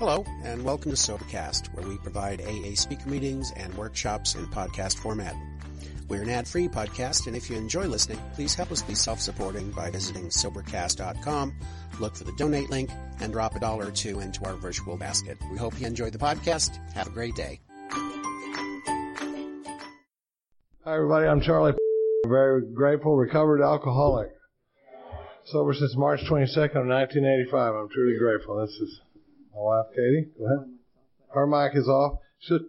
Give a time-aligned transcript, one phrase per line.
[0.00, 4.96] Hello, and welcome to Sobercast, where we provide AA speaker meetings and workshops in podcast
[4.96, 5.36] format.
[6.08, 9.90] We're an ad-free podcast, and if you enjoy listening, please help us be self-supporting by
[9.90, 11.54] visiting Sobercast.com,
[12.00, 12.88] look for the donate link,
[13.20, 15.36] and drop a dollar or two into our virtual basket.
[15.52, 16.78] We hope you enjoy the podcast.
[16.94, 17.60] Have a great day.
[20.82, 21.26] Hi, everybody.
[21.26, 21.74] I'm Charlie.
[22.26, 24.30] Very grateful, recovered alcoholic.
[25.44, 27.74] Sober since March 22nd of 1985.
[27.74, 28.66] I'm truly grateful.
[28.66, 28.98] This is
[29.60, 30.28] my wife, Katie.
[30.38, 30.68] Go ahead.
[31.32, 32.18] Her mic is off.
[32.40, 32.60] She'll,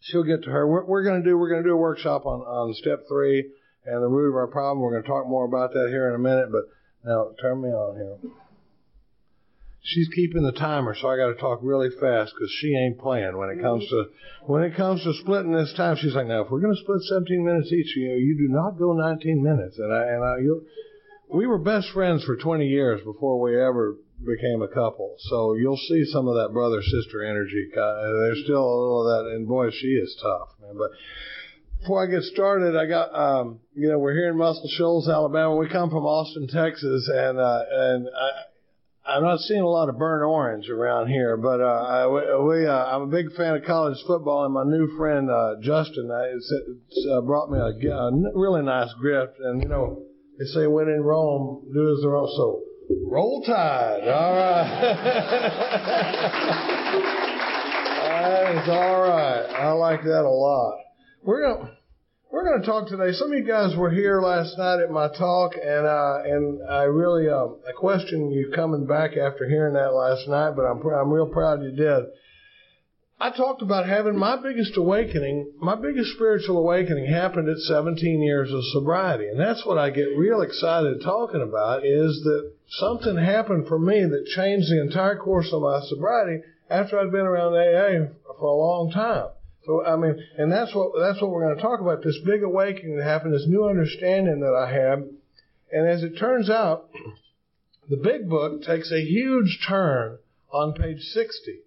[0.00, 0.66] she'll get to her.
[0.66, 3.50] We're, we're going to do, we're going to do a workshop on, on step three
[3.84, 4.80] and the root of our problem.
[4.80, 6.62] We're going to talk more about that here in a minute, but
[7.04, 8.32] now turn me on here.
[9.84, 13.36] She's keeping the timer, so I got to talk really fast because she ain't playing
[13.36, 14.04] when it comes to
[14.46, 15.96] when it comes to splitting this time.
[15.96, 18.46] She's like, now if we're going to split 17 minutes each, you know, you do
[18.46, 20.64] not go 19 minutes, and I and I you
[21.34, 25.16] we were best friends for 20 years before we ever became a couple.
[25.18, 27.68] So you'll see some of that brother sister energy.
[27.74, 30.76] There's still a little of that, and boy, she is tough, man.
[30.76, 30.90] But
[31.80, 35.56] before I get started, I got um, you know we're here in Muscle Shoals, Alabama.
[35.56, 38.30] We come from Austin, Texas, and uh, and I.
[39.04, 42.06] I'm not seeing a lot of burnt orange around here, but uh, I,
[42.38, 46.08] we, uh, I'm a big fan of college football, and my new friend uh, Justin
[46.08, 46.54] uh, it's,
[46.88, 49.40] it's, uh, brought me a, a really nice gift.
[49.40, 50.04] And you know,
[50.38, 52.30] they say when in Rome, do as the Rome.
[52.36, 52.62] So
[53.06, 54.08] roll tide.
[54.08, 54.68] All right.
[58.02, 59.46] that is all right.
[59.58, 60.78] I like that a lot.
[61.22, 61.76] We're gonna
[62.32, 63.12] we're to talk today.
[63.12, 66.84] Some of you guys were here last night at my talk, and uh, and I
[66.84, 71.10] really uh, I question you coming back after hearing that last night, but I'm I'm
[71.10, 72.04] real proud you did.
[73.22, 75.52] I talked about having my biggest awakening.
[75.60, 80.18] My biggest spiritual awakening happened at 17 years of sobriety, and that's what I get
[80.18, 81.86] real excited talking about.
[81.86, 86.98] Is that something happened for me that changed the entire course of my sobriety after
[86.98, 89.28] I'd been around AA for a long time.
[89.66, 92.02] So I mean, and that's what that's what we're going to talk about.
[92.02, 95.08] This big awakening that happened, this new understanding that I had,
[95.70, 96.90] and as it turns out,
[97.88, 100.18] the big book takes a huge turn
[100.52, 101.60] on page 60,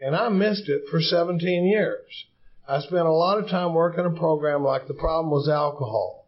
[0.00, 2.26] and I missed it for 17 years.
[2.68, 6.18] I spent a lot of time working a program like the problem was alcohol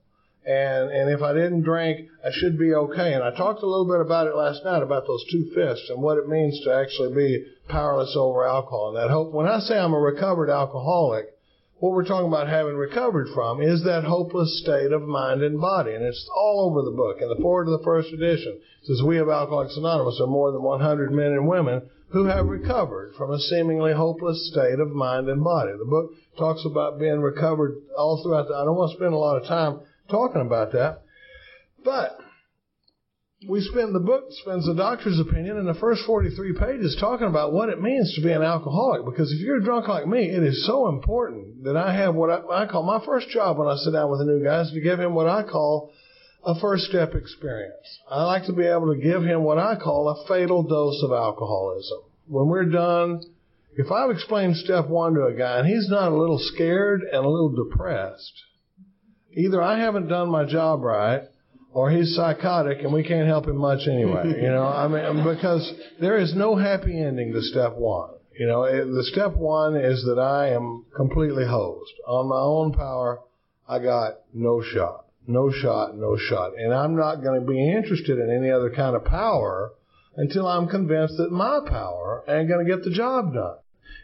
[0.46, 3.12] and and if I didn't drink, I should be okay.
[3.12, 6.00] And I talked a little bit about it last night about those two fists and
[6.00, 8.88] what it means to actually be powerless over alcohol.
[8.88, 9.32] And that hope.
[9.32, 11.26] When I say I'm a recovered alcoholic,
[11.76, 15.94] what we're talking about having recovered from is that hopeless state of mind and body,
[15.94, 17.20] and it's all over the book.
[17.20, 20.52] In the foreword of the first edition, it says we of Alcoholics Anonymous are more
[20.52, 21.82] than 100 men and women
[22.12, 25.72] who have recovered from a seemingly hopeless state of mind and body.
[25.78, 28.48] The book talks about being recovered all throughout.
[28.48, 31.02] The, I don't want to spend a lot of time talking about that.
[31.84, 32.18] But
[33.48, 37.52] we spend the book spends the doctor's opinion in the first 43 pages talking about
[37.52, 39.04] what it means to be an alcoholic.
[39.06, 42.64] Because if you're drunk like me, it is so important that I have what I,
[42.64, 44.80] I call my first job when I sit down with a new guy is to
[44.80, 45.92] give him what I call
[46.44, 48.00] a first step experience.
[48.10, 51.12] I like to be able to give him what I call a fatal dose of
[51.12, 51.98] alcoholism.
[52.26, 53.22] When we're done,
[53.76, 57.24] if I've explained step one to a guy and he's not a little scared and
[57.24, 58.32] a little depressed,
[59.32, 61.22] either I haven't done my job right
[61.72, 64.34] or he's psychotic and we can't help him much anyway.
[64.40, 68.10] You know, I mean, because there is no happy ending to step one.
[68.38, 71.92] You know, the step one is that I am completely hosed.
[72.06, 73.20] On my own power,
[73.68, 75.04] I got no shot.
[75.26, 76.52] No shot, no shot.
[76.56, 79.72] And I'm not going to be interested in any other kind of power
[80.16, 83.56] until I'm convinced that my power ain't going to get the job done.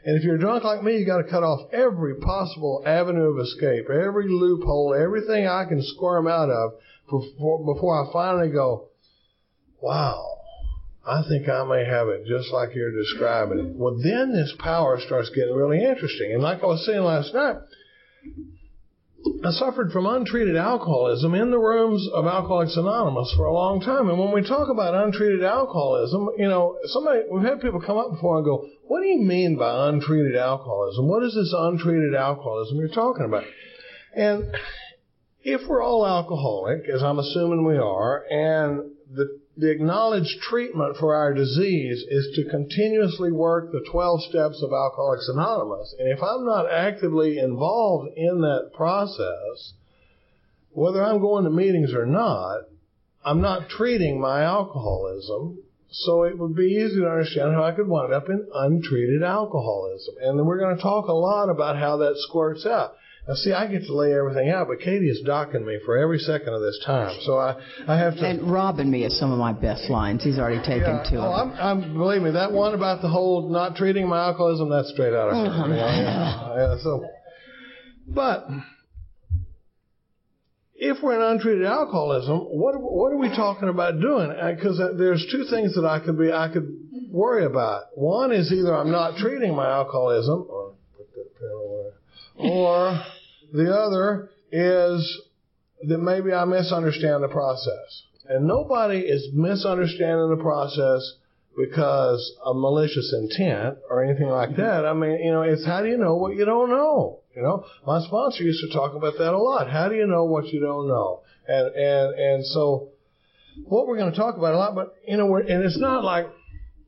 [0.04, 3.40] And if you're drunk like me, you got to cut off every possible avenue of
[3.40, 6.74] escape, every loophole, everything I can squirm out of
[7.10, 8.88] before, before I finally go,
[9.80, 10.38] wow,
[11.04, 13.66] I think I may have it just like you're describing it.
[13.74, 16.32] Well, then this power starts getting really interesting.
[16.34, 17.56] And like I was saying last night,
[19.50, 24.08] suffered from untreated alcoholism in the rooms of Alcoholics Anonymous for a long time.
[24.08, 28.12] And when we talk about untreated alcoholism, you know, somebody, we've had people come up
[28.12, 31.08] before and go, what do you mean by untreated alcoholism?
[31.08, 33.44] What is this untreated alcoholism you're talking about?
[34.14, 34.44] And
[35.42, 41.14] if we're all alcoholic, as I'm assuming we are, and the the acknowledged treatment for
[41.14, 45.94] our disease is to continuously work the 12 steps of Alcoholics Anonymous.
[45.98, 49.72] And if I'm not actively involved in that process,
[50.72, 52.64] whether I'm going to meetings or not,
[53.24, 55.58] I'm not treating my alcoholism.
[55.88, 60.16] So it would be easy to understand how I could wind up in untreated alcoholism.
[60.20, 62.96] And then we're going to talk a lot about how that squirts out.
[63.28, 66.18] Now, see, I get to lay everything out, but Katie is docking me for every
[66.18, 67.56] second of this time, so I,
[67.88, 68.24] I have to.
[68.24, 70.22] And robbing me of some of my best lines.
[70.22, 71.58] He's already taken Yeah, two oh, of them.
[71.58, 75.12] I'm, I'm believe me, that one about the whole not treating my alcoholism, that's straight
[75.12, 75.46] out of her.
[75.46, 75.74] Uh-huh.
[75.74, 77.04] Yeah, yeah, yeah, so,
[78.06, 78.46] but
[80.76, 84.28] if we're in untreated alcoholism, what what are we talking about doing?
[84.54, 86.68] Because there's two things that I could be I could
[87.10, 87.84] worry about.
[87.94, 91.90] One is either I'm not treating my alcoholism, or put that pen away,
[92.38, 93.02] or
[93.52, 95.22] the other is
[95.88, 98.02] that maybe I misunderstand the process.
[98.28, 101.14] And nobody is misunderstanding the process
[101.56, 104.62] because of malicious intent or anything like mm-hmm.
[104.62, 104.84] that.
[104.84, 107.20] I mean, you know, it's how do you know what you don't know?
[107.34, 109.70] You know, my sponsor used to talk about that a lot.
[109.70, 111.22] How do you know what you don't know?
[111.46, 112.88] And and and so,
[113.64, 116.02] what we're going to talk about a lot, but you know, we're, and it's not
[116.02, 116.26] like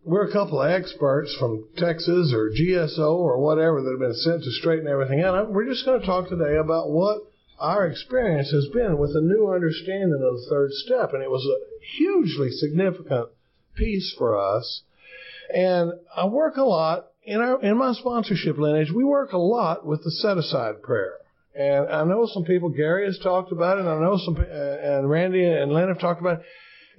[0.09, 4.43] we're a couple of experts from Texas or GSO or whatever that have been sent
[4.43, 5.53] to straighten everything out.
[5.53, 7.19] We're just going to talk today about what
[7.59, 11.45] our experience has been with a new understanding of the third step, and it was
[11.45, 11.59] a
[11.99, 13.29] hugely significant
[13.75, 14.81] piece for us.
[15.55, 18.91] And I work a lot in our in my sponsorship lineage.
[18.91, 21.17] We work a lot with the set aside prayer.
[21.55, 24.43] And I know some people, Gary has talked about it, and I know some, uh,
[24.43, 26.47] and Randy and Lynn have talked about it.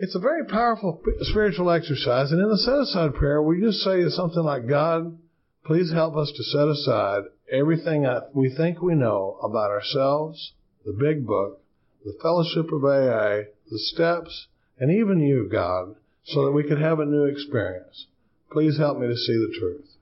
[0.02, 2.32] It's a very powerful spiritual exercise.
[2.32, 5.18] And in the set aside prayer, we just say something like, God,
[5.66, 10.54] please help us to set aside everything we think we know about ourselves,
[10.86, 11.62] the big book,
[12.06, 14.48] the fellowship of AA, the steps,
[14.80, 18.08] and even you, God, so that we could have a new experience.
[18.54, 19.98] Please help me to see the truth.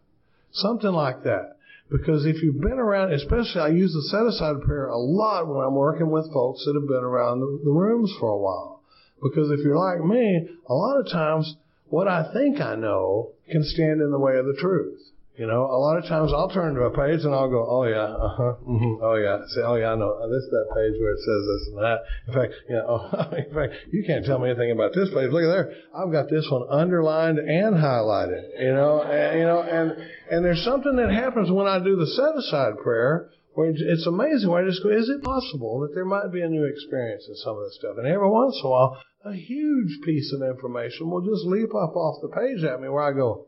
[0.52, 1.58] Something like that.
[1.90, 5.66] Because if you've been around, especially I use the set aside prayer a lot when
[5.66, 8.77] I'm working with folks that have been around the, the rooms for a while.
[9.22, 11.56] Because if you're like me, a lot of times
[11.90, 15.00] what I think I know can stand in the way of the truth.
[15.38, 17.84] You know, a lot of times I'll turn to a page and I'll go, oh
[17.84, 21.00] yeah, uh huh, mm-hmm, oh yeah, say, oh yeah, I know, this is that page
[21.00, 22.00] where it says this and that.
[22.28, 25.30] In fact, you know, oh, in fact, you can't tell me anything about this page.
[25.30, 28.50] Look at there, I've got this one underlined and highlighted.
[28.60, 29.92] You know, and, you know, and
[30.32, 34.64] and there's something that happens when I do the set aside prayer it's amazing where
[34.64, 37.58] I just go, is it possible that there might be a new experience in some
[37.58, 37.98] of this stuff?
[37.98, 41.96] And every once in a while, a huge piece of information will just leap up
[41.96, 43.48] off the page at me where I go,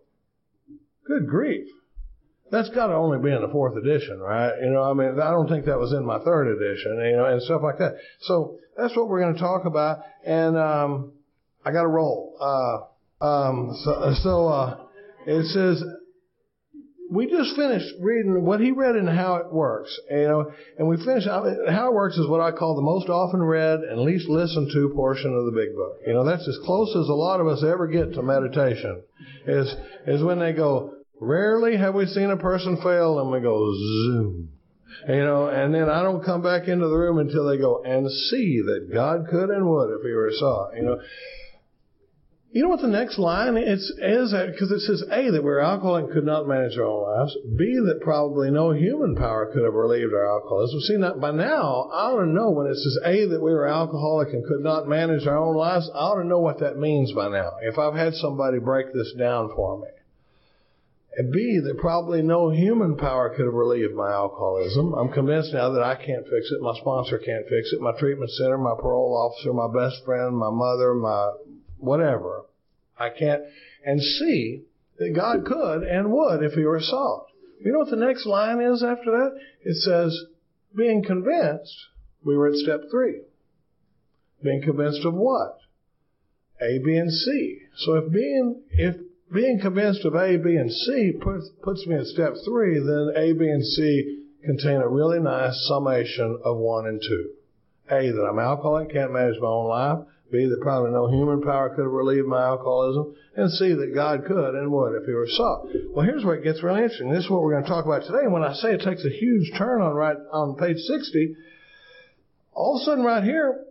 [1.05, 1.67] good grief.
[2.51, 4.53] That's got to only be in the fourth edition, right?
[4.59, 7.25] You know, I mean, I don't think that was in my third edition, you know,
[7.25, 7.93] and stuff like that.
[8.21, 9.99] So that's what we're going to talk about.
[10.25, 11.11] And, um,
[11.63, 12.35] I got to roll.
[12.41, 14.77] Uh, um, so, so, uh,
[15.27, 15.83] it says,
[17.11, 20.97] we just finished reading what he read and how it works, you know, and we
[20.97, 24.69] finished how it works is what I call the most often read and least listened
[24.73, 25.97] to portion of the big book.
[26.05, 29.01] You know, that's as close as a lot of us ever get to meditation.
[29.47, 29.75] Is
[30.05, 34.49] is when they go, rarely have we seen a person fail, and we go zoom.
[35.07, 38.09] You know, and then I don't come back into the room until they go and
[38.11, 40.71] see that God could and would if He were saw.
[40.73, 41.01] You know,
[42.51, 43.93] you know what the next line is?
[43.99, 47.37] Is because it says A that we're alcoholic and could not manage our own lives.
[47.55, 50.79] B that probably no human power could have relieved our alcoholism.
[50.81, 53.67] See, now, by now I ought to know when it says A that we were
[53.67, 55.91] alcoholic and could not manage our own lives.
[55.93, 57.51] I ought to know what that means by now.
[57.61, 59.87] If I've had somebody break this down for me.
[61.17, 64.93] And B, that probably no human power could have relieved my alcoholism.
[64.93, 66.61] I'm convinced now that I can't fix it.
[66.61, 67.81] My sponsor can't fix it.
[67.81, 71.31] My treatment center, my parole officer, my best friend, my mother, my
[71.79, 72.45] whatever.
[72.97, 73.43] I can't.
[73.85, 74.63] And C,
[74.97, 77.27] that God could and would if he were sought.
[77.63, 79.39] You know what the next line is after that?
[79.63, 80.17] It says,
[80.75, 81.75] being convinced,
[82.23, 83.21] we were at step three.
[84.41, 85.59] Being convinced of what?
[86.61, 87.59] A, B, and C.
[87.77, 88.95] So if being, if
[89.33, 93.33] being convinced of A, B, and C puts, puts me at step three, then A,
[93.33, 97.31] B, and C contain a really nice summation of one and two.
[97.91, 99.99] A, that I'm alcoholic, can't manage my own life.
[100.31, 103.15] B, that probably no human power could have relieved my alcoholism.
[103.35, 105.67] And C, that God could and would if he were sought.
[105.91, 107.11] Well, here's where it gets really interesting.
[107.11, 108.23] This is what we're going to talk about today.
[108.23, 111.35] And when I say it takes a huge turn on right on page 60,
[112.53, 113.65] all of a sudden right here,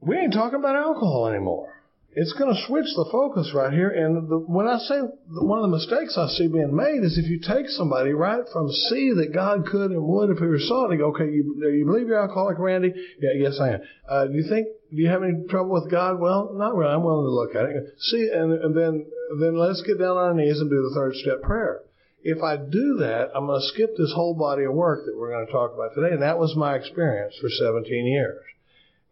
[0.00, 1.77] we ain't talking about alcohol anymore
[2.12, 3.90] it's going to switch the focus right here.
[3.90, 4.96] And the, when I say
[5.28, 8.68] one of the mistakes I see being made is if you take somebody right from
[8.88, 11.84] see that God could and would if He were sought, and go, okay, you, you
[11.84, 12.92] believe you're alcoholic, Randy?
[13.20, 13.80] Yeah, yes, I am.
[14.08, 14.68] Uh, do you think?
[14.90, 16.18] Do you have any trouble with God?
[16.18, 16.92] Well, not really.
[16.92, 17.94] I'm willing to look at it.
[18.00, 19.04] See, and, and then
[19.38, 21.82] then let's get down on our knees and do the third step prayer.
[22.22, 25.30] If I do that, I'm going to skip this whole body of work that we're
[25.30, 28.42] going to talk about today, and that was my experience for 17 years.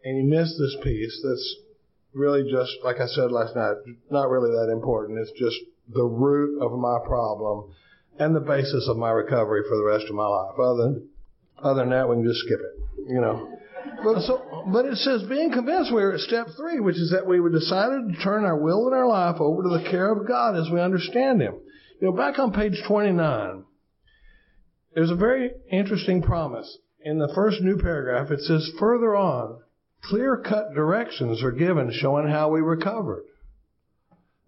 [0.02, 1.56] And you miss this piece that's
[2.16, 3.76] really just, like I said last night,
[4.10, 5.18] not really that important.
[5.18, 5.56] It's just
[5.92, 7.72] the root of my problem
[8.18, 10.58] and the basis of my recovery for the rest of my life.
[10.58, 11.08] Other than,
[11.58, 13.52] Other than that, we can just skip it, you know.
[14.02, 17.38] But so, but it says being convinced we're at step three, which is that we
[17.38, 20.56] were decided to turn our will and our life over to the care of God
[20.56, 21.54] as we understand Him.
[22.00, 23.64] You know, back on page 29,
[24.94, 26.78] there's a very interesting promise.
[27.00, 29.60] In the first new paragraph, it says, further on,
[30.02, 33.24] clear cut directions are given showing how we recovered.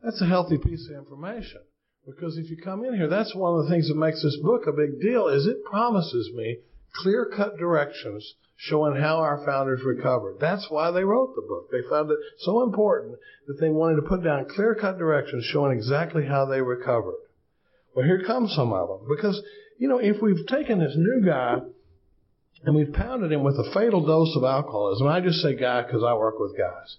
[0.02, 1.60] That's a healthy piece of information.
[2.06, 4.66] Because if you come in here, that's one of the things that makes this book
[4.66, 6.58] a big deal is it promises me
[7.02, 10.38] clear cut directions showing how our founders recovered.
[10.40, 11.70] That's why they wrote the book.
[11.70, 15.76] They found it so important that they wanted to put down clear cut directions showing
[15.76, 17.18] exactly how they recovered.
[17.94, 19.08] Well, here comes some of them.
[19.08, 19.40] Because,
[19.78, 21.58] you know, if we've taken this new guy
[22.64, 26.02] and we've pounded him with a fatal dose of alcoholism, I just say guy because
[26.02, 26.96] I work with guys.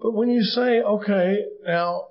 [0.00, 2.06] But when you say, okay, now,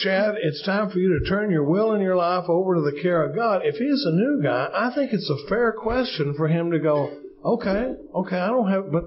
[0.00, 3.00] Chad, it's time for you to turn your will and your life over to the
[3.00, 3.62] care of God.
[3.64, 7.16] If he's a new guy, I think it's a fair question for him to go,
[7.44, 9.04] Okay, okay, I don't have, but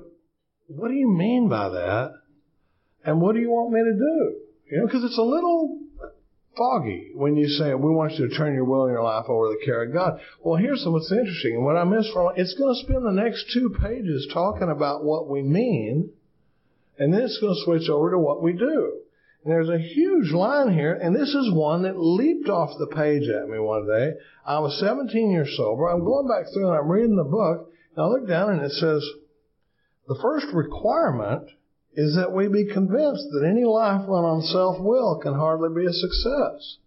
[0.67, 2.13] what do you mean by that?
[3.05, 4.35] And what do you want me to do?
[4.71, 5.82] You know, because it's a little
[6.57, 9.47] foggy when you say, we want you to turn your will and your life over
[9.47, 10.19] to the care of God.
[10.41, 11.55] Well, here's what's interesting.
[11.55, 15.03] And what I missed from it's going to spend the next two pages talking about
[15.03, 16.11] what we mean,
[16.97, 18.99] and then it's going to switch over to what we do.
[19.43, 23.27] And there's a huge line here, and this is one that leaped off the page
[23.27, 24.13] at me one day.
[24.45, 25.89] I was 17 years sober.
[25.89, 28.71] I'm going back through and I'm reading the book, and I look down and it
[28.71, 29.03] says,
[30.07, 31.49] the first requirement
[31.95, 35.87] is that we be convinced that any life run on self will can hardly be
[35.87, 36.77] a success.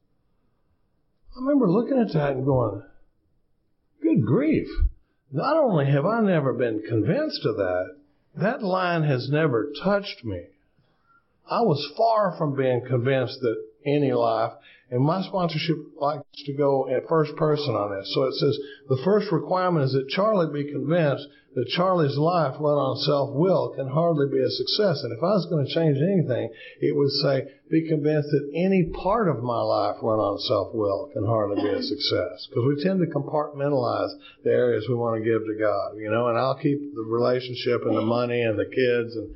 [1.37, 2.83] I remember looking at that and going,
[4.03, 4.69] good grief.
[5.31, 7.97] Not only have I never been convinced of that,
[8.37, 10.47] that line has never touched me.
[11.49, 14.53] I was far from being convinced that any life
[14.91, 18.13] and my sponsorship likes to go at first person on this.
[18.15, 21.27] So it says the first requirement is that Charlie be convinced
[21.57, 25.01] that Charlie's life run on self-will can hardly be a success.
[25.03, 26.53] And if I was going to change anything,
[26.83, 31.25] it would say be convinced that any part of my life run on self-will can
[31.25, 32.47] hardly be a success.
[32.47, 34.13] Because we tend to compartmentalize
[34.45, 37.83] the areas we want to give to God, you know, and I'll keep the relationship
[37.89, 39.17] and the money and the kids.
[39.17, 39.33] And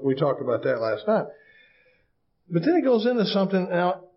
[0.00, 1.26] we talked about that last night.
[2.48, 4.13] But then it goes into something now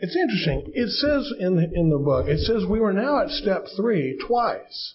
[0.00, 0.72] it's interesting.
[0.74, 4.18] It says in the, in the book, it says we were now at step three
[4.26, 4.94] twice.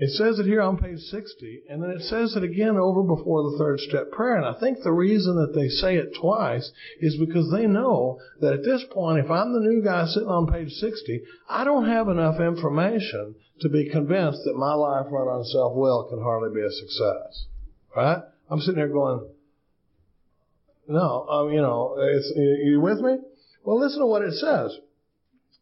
[0.00, 3.42] It says it here on page 60, and then it says it again over before
[3.50, 4.36] the third step prayer.
[4.36, 8.54] And I think the reason that they say it twice is because they know that
[8.54, 12.08] at this point, if I'm the new guy sitting on page 60, I don't have
[12.08, 16.70] enough information to be convinced that my life run on self-will can hardly be a
[16.70, 17.44] success.
[17.94, 18.22] Right?
[18.48, 19.28] I'm sitting there going,
[20.88, 23.18] no, um, you know, it's, you with me?
[23.70, 24.76] Well, listen to what it says.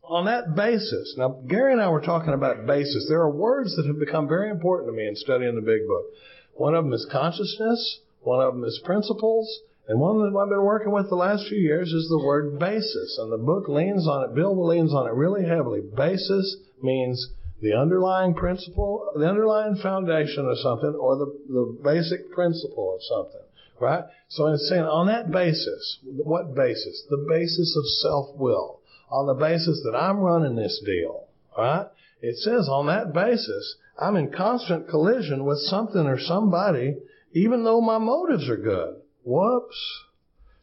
[0.02, 3.04] On that basis, now Gary and I were talking about basis.
[3.06, 6.06] There are words that have become very important to me in studying the big book.
[6.54, 10.64] One of them is consciousness, one of them is principles, and one that I've been
[10.64, 13.18] working with the last few years is the word basis.
[13.20, 15.82] And the book leans on it, Bill leans on it really heavily.
[15.94, 17.28] Basis means
[17.60, 23.47] the underlying principle, the underlying foundation of something, or the, the basic principle of something.
[23.80, 24.04] Right?
[24.28, 27.04] So it's saying on that basis, what basis?
[27.08, 28.80] The basis of self-will.
[29.10, 31.26] On the basis that I'm running this deal.
[31.56, 31.86] Right?
[32.20, 36.96] It says on that basis, I'm in constant collision with something or somebody,
[37.32, 38.96] even though my motives are good.
[39.24, 40.04] Whoops.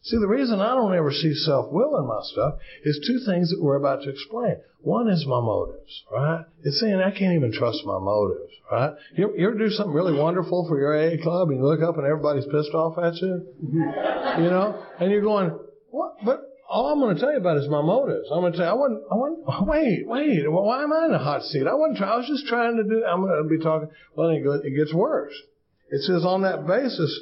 [0.06, 3.60] See, the reason I don't ever see self-will in my stuff is two things that
[3.60, 4.58] we're about to explain.
[4.82, 6.46] One is my motives, right?
[6.64, 8.94] It's saying I can't even trust my motives, right?
[9.16, 11.98] You, you ever do something really wonderful for your AA club and you look up
[11.98, 13.48] and everybody's pissed off at you?
[13.64, 14.80] you know?
[15.00, 15.58] And you're going,
[15.90, 16.18] what?
[16.24, 18.30] But all I'm going to tell you about is my motives.
[18.32, 21.14] I'm going to tell you, I wasn't, I wasn't, wait, wait, why am I in
[21.16, 21.66] a hot seat?
[21.66, 24.30] I wasn't trying, I was just trying to do, I'm going to be talking, well,
[24.30, 25.34] it gets worse.
[25.90, 27.22] It says on that basis,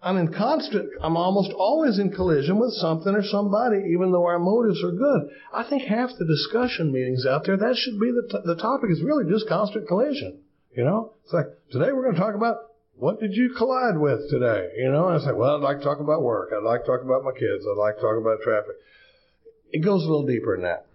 [0.00, 4.38] I'm in constant, I'm almost always in collision with something or somebody, even though our
[4.38, 5.28] motives are good.
[5.52, 8.90] I think half the discussion meetings out there, that should be the, t- the topic
[8.90, 10.38] is really just constant collision.
[10.76, 12.58] You know, it's like, today we're going to talk about
[12.94, 14.70] what did you collide with today?
[14.76, 16.50] You know, and I say, well, I'd like to talk about work.
[16.52, 17.64] I'd like to talk about my kids.
[17.66, 18.76] I'd like to talk about traffic.
[19.72, 20.86] It goes a little deeper than that.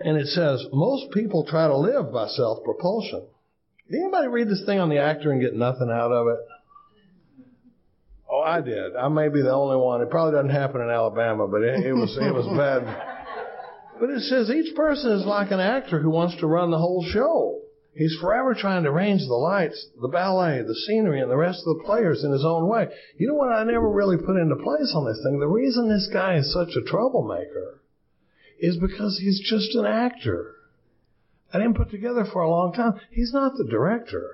[0.00, 3.26] And it says, most people try to live by self-propulsion.
[3.90, 6.38] Did anybody read this thing on the actor and get nothing out of it?
[8.30, 8.94] Oh, I did.
[8.94, 10.02] I may be the only one.
[10.02, 13.14] It probably doesn't happen in Alabama, but it, it was it was bad.
[14.00, 17.04] But it says each person is like an actor who wants to run the whole
[17.12, 17.62] show.
[17.94, 21.76] He's forever trying to arrange the lights, the ballet, the scenery, and the rest of
[21.76, 22.86] the players in his own way.
[23.16, 25.40] You know what I never really put into place on this thing?
[25.40, 27.80] The reason this guy is such a troublemaker
[28.60, 30.54] is because he's just an actor.
[31.52, 33.00] I didn't put together for a long time.
[33.10, 34.30] He's not the director.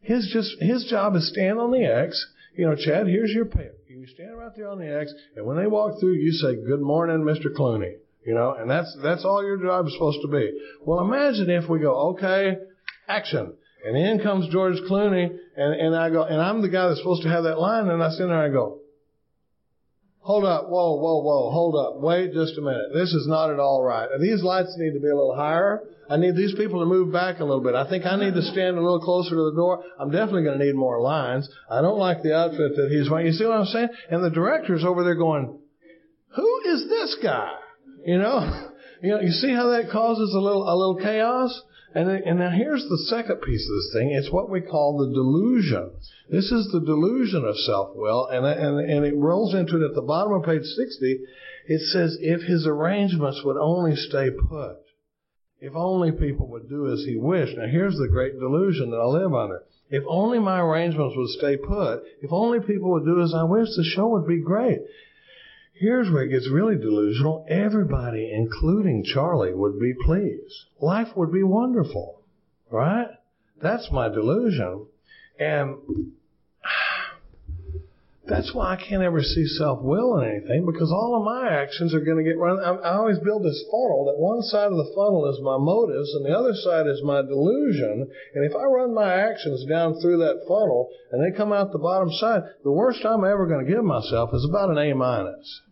[0.00, 2.26] His just his job is stand on the X.
[2.58, 3.70] You know, Chad, here's your pay.
[3.86, 6.80] You stand right there on the X, and when they walk through, you say, "Good
[6.80, 7.54] morning, Mr.
[7.56, 10.58] Clooney." You know, and that's that's all your job is supposed to be.
[10.84, 12.56] Well, imagine if we go, okay,
[13.06, 13.54] action,
[13.86, 17.22] and in comes George Clooney, and and I go, and I'm the guy that's supposed
[17.22, 18.80] to have that line, and I stand there and I go,
[20.28, 22.92] Hold up, whoa, whoa, whoa, hold up, wait just a minute.
[22.92, 24.06] This is not at all right.
[24.20, 25.80] These lights need to be a little higher.
[26.10, 27.74] I need these people to move back a little bit.
[27.74, 29.82] I think I need to stand a little closer to the door.
[29.98, 31.48] I'm definitely going to need more lines.
[31.70, 33.24] I don't like the outfit that he's wearing.
[33.24, 33.88] You see what I'm saying?
[34.10, 35.58] And the director's over there going,
[36.36, 37.54] who is this guy?
[38.04, 38.64] You know?
[39.00, 41.62] You know, you see how that causes a little, a little chaos?
[41.94, 44.10] And, and now here's the second piece of this thing.
[44.12, 45.92] It's what we call the delusion.
[46.30, 50.02] This is the delusion of self-will, and, and, and it rolls into it at the
[50.02, 51.20] bottom of page 60.
[51.66, 54.76] It says, if his arrangements would only stay put,
[55.60, 57.56] if only people would do as he wished.
[57.56, 59.62] Now here's the great delusion that I live under.
[59.90, 63.68] If only my arrangements would stay put, if only people would do as I wish,
[63.74, 64.80] the show would be great.
[65.80, 67.46] Here's where it gets really delusional.
[67.48, 70.66] Everybody, including Charlie, would be pleased.
[70.80, 72.20] Life would be wonderful.
[72.70, 73.08] Right?
[73.62, 74.86] That's my delusion.
[75.38, 75.76] And
[78.26, 82.00] that's why I can't ever see self-will in anything because all of my actions are
[82.04, 82.58] going to get run.
[82.58, 86.26] I, always build this funnel that one side of the funnel is my motives and
[86.26, 88.10] the other side is my delusion.
[88.34, 91.78] And if I run my actions down through that funnel and they come out the
[91.78, 95.62] bottom side, the worst I'm ever going to give myself is about an A minus.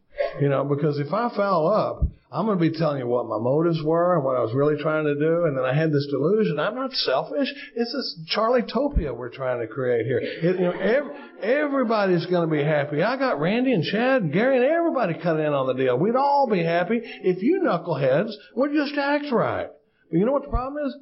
[0.41, 3.39] You know, because if I foul up, I'm going to be telling you what my
[3.39, 5.45] motives were and what I was really trying to do.
[5.45, 6.59] And then I had this delusion.
[6.59, 7.49] I'm not selfish.
[7.75, 10.19] It's this Charlie Topia we're trying to create here.
[10.19, 13.03] It, you know, every, everybody's going to be happy.
[13.03, 15.97] I got Randy and Chad and Gary and everybody cut in on the deal.
[15.97, 19.69] We'd all be happy if you knuckleheads would just act right.
[20.11, 20.97] But you know what the problem is?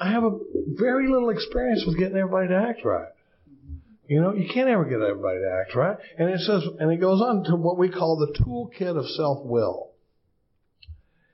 [0.00, 0.38] I have a
[0.68, 3.08] very little experience with getting everybody to act right.
[4.12, 5.96] You know, you can't ever get everybody to act right.
[6.18, 9.92] And it says, and it goes on to what we call the toolkit of self-will.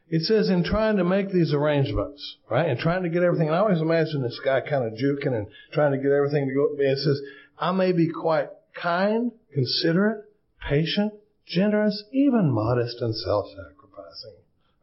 [0.09, 3.57] It says in trying to make these arrangements, right, and trying to get everything, and
[3.57, 6.69] I always imagine this guy kind of juking and trying to get everything to go,
[6.79, 7.21] it says,
[7.59, 10.27] I may be quite kind, considerate,
[10.69, 11.15] patient,
[11.49, 14.37] generous, even modest and self-sacrificing,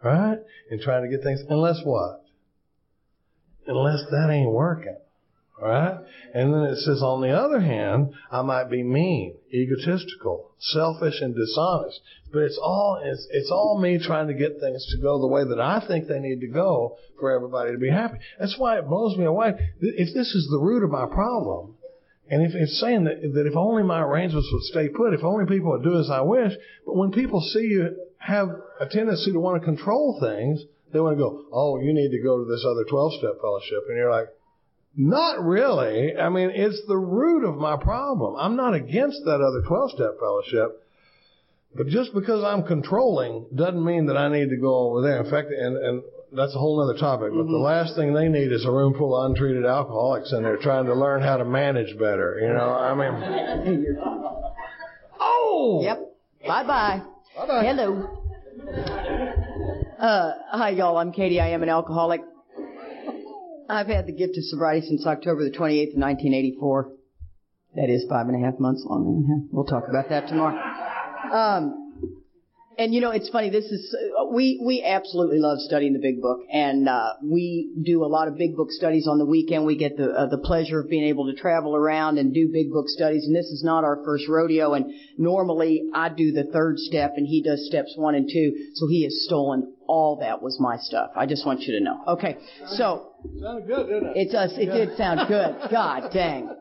[0.03, 2.25] right, in trying to get things, unless what?
[3.65, 4.97] Unless that ain't working.
[5.61, 5.97] Right?
[6.33, 11.33] And then it says, on the other hand, I might be mean, egotistical, selfish, and
[11.33, 12.01] dishonest.
[12.33, 15.45] But it's all, it's, it's all me trying to get things to go the way
[15.45, 18.17] that I think they need to go for everybody to be happy.
[18.37, 19.53] That's why it blows me away.
[19.79, 21.75] If this is the root of my problem,
[22.29, 25.45] and if it's saying that, that if only my arrangements would stay put, if only
[25.45, 26.53] people would do as I wish,
[26.85, 31.17] but when people see you have a tendency to want to control things, they want
[31.17, 33.83] to go, oh, you need to go to this other 12 step fellowship.
[33.87, 34.27] And you're like,
[34.97, 36.15] not really.
[36.15, 38.36] I mean, it's the root of my problem.
[38.38, 40.81] I'm not against that other 12 step fellowship.
[41.75, 45.21] But just because I'm controlling doesn't mean that I need to go over there.
[45.21, 47.31] In fact, and, and that's a whole other topic.
[47.31, 47.51] But mm-hmm.
[47.51, 50.86] the last thing they need is a room full of untreated alcoholics and they're trying
[50.86, 52.39] to learn how to manage better.
[52.41, 53.97] You know, I mean.
[55.19, 55.81] oh!
[55.84, 56.15] Yep.
[56.47, 57.01] Bye bye.
[57.36, 57.65] Bye bye.
[57.65, 58.21] Hello.
[59.99, 60.97] Uh, hi, y'all.
[60.97, 61.41] I'm Katie.
[61.41, 62.21] I am an alcoholic.
[63.69, 66.91] I've had the gift of sobriety since October the 28th, 1984.
[67.75, 69.49] That is five and a half months long.
[69.51, 70.56] We'll talk about that tomorrow.
[71.32, 71.86] Um,
[72.78, 73.49] and you know, it's funny.
[73.49, 73.95] This is
[74.32, 78.38] we we absolutely love studying the Big Book, and uh, we do a lot of
[78.38, 79.65] Big Book studies on the weekend.
[79.65, 82.71] We get the uh, the pleasure of being able to travel around and do Big
[82.71, 83.25] Book studies.
[83.25, 84.73] And this is not our first rodeo.
[84.73, 88.71] And normally I do the third step, and he does steps one and two.
[88.75, 91.11] So he has stolen all that was my stuff.
[91.15, 92.01] I just want you to know.
[92.07, 94.27] Okay, so sounded good, didn't it?
[94.27, 94.53] It does.
[94.57, 94.73] It yeah.
[94.73, 95.71] did sound good.
[95.71, 96.55] God dang.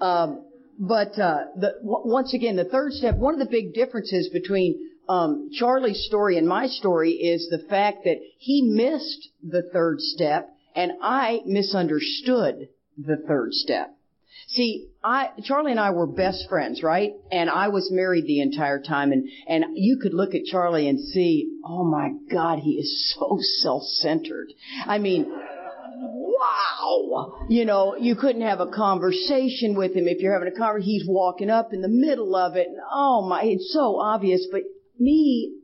[0.00, 0.44] Um,
[0.78, 3.16] but uh, the, w- once again, the third step.
[3.16, 8.04] One of the big differences between um, Charlie's story and my story is the fact
[8.04, 13.97] that he missed the third step, and I misunderstood the third step.
[14.48, 17.12] See, I, Charlie and I were best friends, right?
[17.30, 20.98] And I was married the entire time and, and you could look at Charlie and
[20.98, 24.48] see, oh my God, he is so self-centered.
[24.86, 25.30] I mean,
[26.00, 27.46] wow!
[27.50, 30.08] You know, you couldn't have a conversation with him.
[30.08, 32.68] If you're having a conversation, he's walking up in the middle of it.
[32.68, 34.46] And, oh my, it's so obvious.
[34.50, 34.62] But
[34.98, 35.57] me,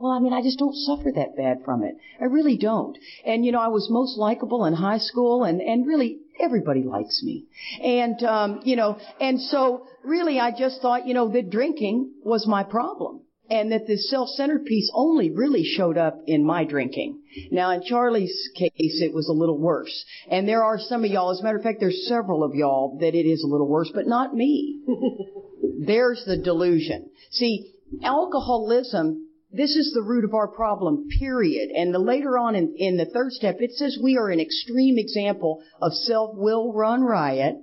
[0.00, 1.96] well, I mean, I just don't suffer that bad from it.
[2.20, 2.96] I really don't.
[3.24, 7.22] And, you know, I was most likable in high school and, and really everybody likes
[7.22, 7.46] me.
[7.82, 12.46] And, um, you know, and so really I just thought, you know, that drinking was
[12.46, 13.22] my problem.
[13.50, 17.18] and that this self-centered piece only really showed up in my drinking.
[17.50, 20.04] Now, in Charlie's case, it was a little worse.
[20.30, 22.98] And there are some of y'all, as a matter of fact, there's several of y'all
[23.00, 24.80] that it is a little worse, but not me.
[25.80, 27.10] There's the delusion.
[27.30, 31.70] See, alcoholism this is the root of our problem, period.
[31.70, 34.98] And the later on in, in the third step, it says we are an extreme
[34.98, 37.56] example of self-will run riot,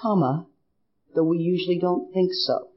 [0.00, 0.46] comma,
[1.14, 2.68] though we usually don't think so.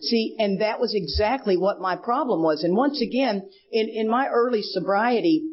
[0.00, 2.64] See, and that was exactly what my problem was.
[2.64, 5.44] And once again, in, in my early sobriety,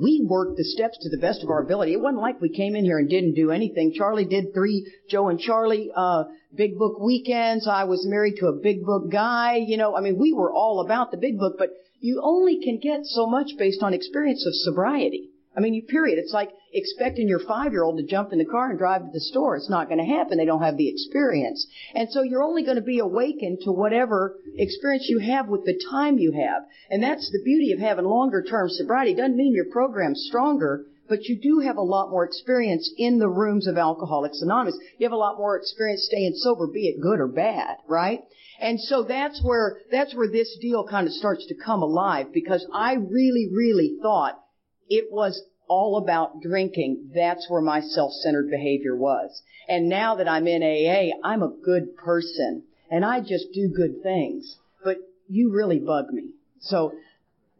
[0.00, 1.92] we worked the steps to the best of our ability.
[1.92, 3.92] It wasn't like we came in here and didn't do anything.
[3.94, 7.66] Charlie did three Joe and Charlie uh big book weekends.
[7.66, 9.56] I was married to a big book guy.
[9.56, 12.78] You know, I mean, we were all about the big book, but you only can
[12.78, 15.30] get so much based on experience of sobriety.
[15.56, 16.18] I mean, you period.
[16.18, 19.56] It's like expecting your five-year-old to jump in the car and drive to the store.
[19.56, 20.36] It's not going to happen.
[20.36, 21.66] They don't have the experience.
[21.94, 25.80] And so you're only going to be awakened to whatever experience you have with the
[25.90, 26.62] time you have.
[26.90, 29.12] And that's the beauty of having longer-term sobriety.
[29.12, 33.18] It doesn't mean your program's stronger, but you do have a lot more experience in
[33.18, 34.78] the rooms of Alcoholics Anonymous.
[34.98, 38.20] You have a lot more experience staying sober, be it good or bad, right?
[38.60, 42.66] And so that's where, that's where this deal kind of starts to come alive because
[42.72, 44.40] I really, really thought
[44.88, 47.10] it was all about drinking.
[47.14, 49.42] That's where my self-centered behavior was.
[49.68, 54.02] And now that I'm in AA, I'm a good person and I just do good
[54.02, 54.56] things.
[54.84, 56.30] But you really bug me.
[56.60, 56.92] So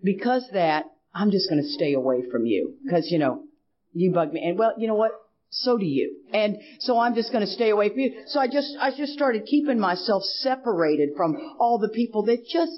[0.03, 0.85] because that,
[1.15, 3.45] I'm just going to stay away from you because, you know,
[3.93, 4.43] you bug me.
[4.47, 5.13] And well, you know what?
[5.51, 6.17] So do you.
[6.33, 8.25] And so I'm just going to stay away from you.
[8.27, 12.73] So I just, I just started keeping myself separated from all the people that just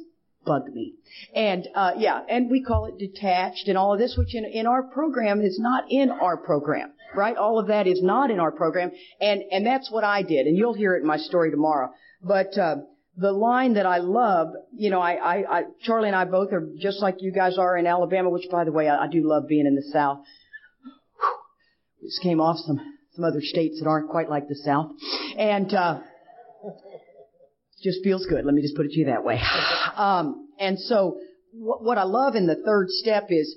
[0.47, 0.95] bug me.
[1.35, 4.67] And uh, yeah, and we call it detached and all of this, which in, in
[4.67, 7.37] our program is not in our program, right?
[7.37, 10.57] All of that is not in our program, and and that's what I did, and
[10.57, 11.91] you'll hear it in my story tomorrow.
[12.23, 12.77] But uh,
[13.17, 16.67] the line that I love, you know, I, I, I Charlie and I both are
[16.79, 19.49] just like you guys are in Alabama, which by the way, I, I do love
[19.49, 20.21] being in the South.
[22.03, 22.81] Just came off some
[23.15, 24.93] some other states that aren't quite like the South,
[25.37, 25.75] and.
[25.75, 26.01] uh
[27.83, 28.45] just feels good.
[28.45, 29.41] Let me just put it to you that way.
[29.97, 31.19] Um, and so
[31.53, 33.57] what, what I love in the third step is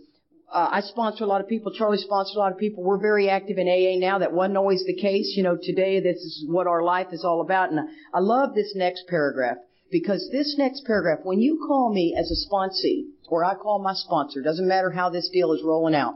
[0.52, 1.72] uh, I sponsor a lot of people.
[1.74, 2.84] Charlie sponsors a lot of people.
[2.84, 4.20] We're very active in AA now.
[4.20, 5.34] That wasn't always the case.
[5.36, 7.72] You know, today this is what our life is all about.
[7.72, 7.80] And
[8.14, 9.58] I love this next paragraph
[9.92, 13.94] because this next paragraph, when you call me as a sponsee, or I call my
[13.94, 16.16] sponsor, doesn't matter how this deal is rolling out.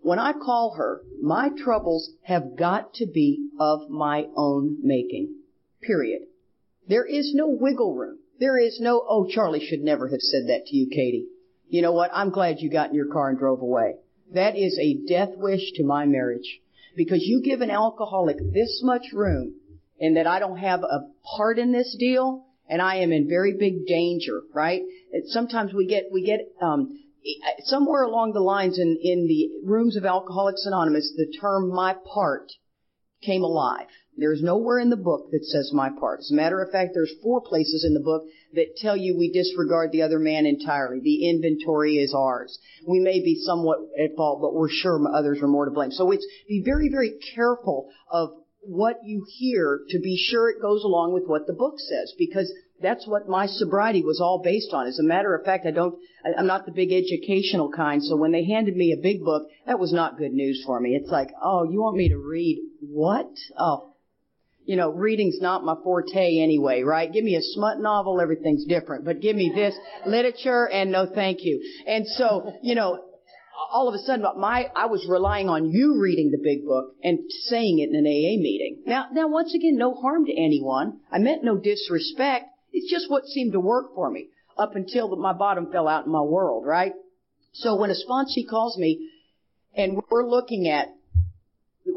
[0.00, 5.34] When I call her, my troubles have got to be of my own making.
[5.82, 6.22] Period.
[6.88, 8.18] There is no wiggle room.
[8.38, 11.26] There is no, oh, Charlie should never have said that to you, Katie.
[11.68, 12.10] You know what?
[12.14, 13.96] I'm glad you got in your car and drove away.
[14.32, 16.60] That is a death wish to my marriage.
[16.96, 19.54] Because you give an alcoholic this much room
[20.00, 23.54] and that I don't have a part in this deal and I am in very
[23.58, 24.82] big danger, right?
[25.26, 26.98] sometimes we get, we get, um,
[27.60, 32.52] somewhere along the lines in, in the rooms of Alcoholics Anonymous, the term my part
[33.22, 33.88] came alive.
[34.18, 36.20] There's nowhere in the book that says my part.
[36.20, 39.30] As a matter of fact, there's four places in the book that tell you we
[39.30, 41.00] disregard the other man entirely.
[41.00, 42.58] The inventory is ours.
[42.86, 45.92] We may be somewhat at fault, but we're sure others are more to blame.
[45.92, 50.82] So it's be very, very careful of what you hear to be sure it goes
[50.82, 52.52] along with what the book says because
[52.82, 54.86] that's what my sobriety was all based on.
[54.86, 55.94] As a matter of fact, I don't,
[56.36, 59.78] I'm not the big educational kind, so when they handed me a big book, that
[59.78, 60.96] was not good news for me.
[60.96, 63.30] It's like, oh, you want me to read what?
[63.58, 63.87] Oh,
[64.68, 67.10] you know, reading's not my forte anyway, right?
[67.10, 69.06] Give me a smut novel, everything's different.
[69.06, 71.62] But give me this literature and no thank you.
[71.86, 73.02] And so, you know,
[73.72, 77.18] all of a sudden my I was relying on you reading the big book and
[77.46, 78.82] saying it in an AA meeting.
[78.84, 81.00] Now now once again, no harm to anyone.
[81.10, 82.50] I meant no disrespect.
[82.70, 84.28] It's just what seemed to work for me
[84.58, 86.92] up until my bottom fell out in my world, right?
[87.54, 89.08] So when a sponsee calls me
[89.74, 90.88] and we're looking at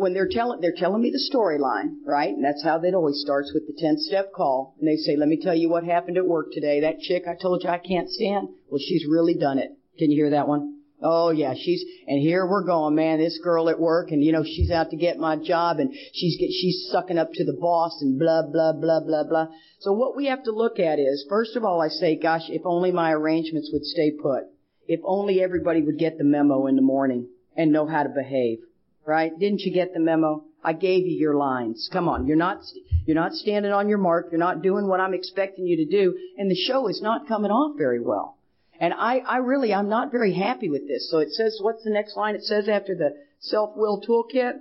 [0.01, 2.33] when they're telling they're telling me the storyline, right?
[2.33, 4.75] And that's how that always starts with the ten step call.
[4.79, 6.81] And they say, "Let me tell you what happened at work today.
[6.81, 8.49] That chick I told you I can't stand.
[8.67, 9.69] Well, she's really done it.
[9.99, 10.79] Can you hear that one?
[11.03, 13.19] Oh yeah, she's and here we're going, man.
[13.19, 16.37] This girl at work, and you know she's out to get my job, and she's
[16.39, 19.47] get, she's sucking up to the boss, and blah blah blah blah blah.
[19.81, 22.63] So what we have to look at is, first of all, I say, gosh, if
[22.65, 24.45] only my arrangements would stay put.
[24.87, 28.59] If only everybody would get the memo in the morning and know how to behave
[29.05, 29.31] right?
[29.37, 30.43] Didn't you get the memo?
[30.63, 31.89] I gave you your lines.
[31.91, 32.61] Come on, you're not
[33.05, 34.27] you're not standing on your mark.
[34.31, 37.51] You're not doing what I'm expecting you to do, and the show is not coming
[37.51, 38.37] off very well.
[38.79, 41.09] And I, I really, I'm not very happy with this.
[41.11, 42.33] So it says, what's the next line?
[42.33, 44.53] It says after the self-will toolkit,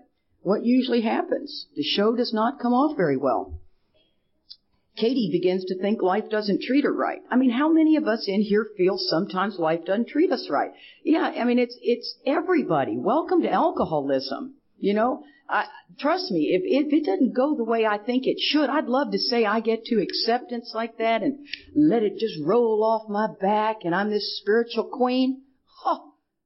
[0.42, 1.66] what usually happens?
[1.74, 3.60] The show does not come off very well.
[4.96, 7.20] Katie begins to think life doesn't treat her right.
[7.30, 10.72] I mean, how many of us in here feel sometimes life doesn't treat us right?
[11.04, 12.96] Yeah, I mean, it's, it's everybody.
[12.98, 14.56] Welcome to alcoholism.
[14.78, 15.66] You know, I,
[15.98, 19.12] trust me, if, if it doesn't go the way I think it should, I'd love
[19.12, 23.28] to say I get to acceptance like that and let it just roll off my
[23.40, 25.42] back and I'm this spiritual queen.
[25.82, 26.00] Huh,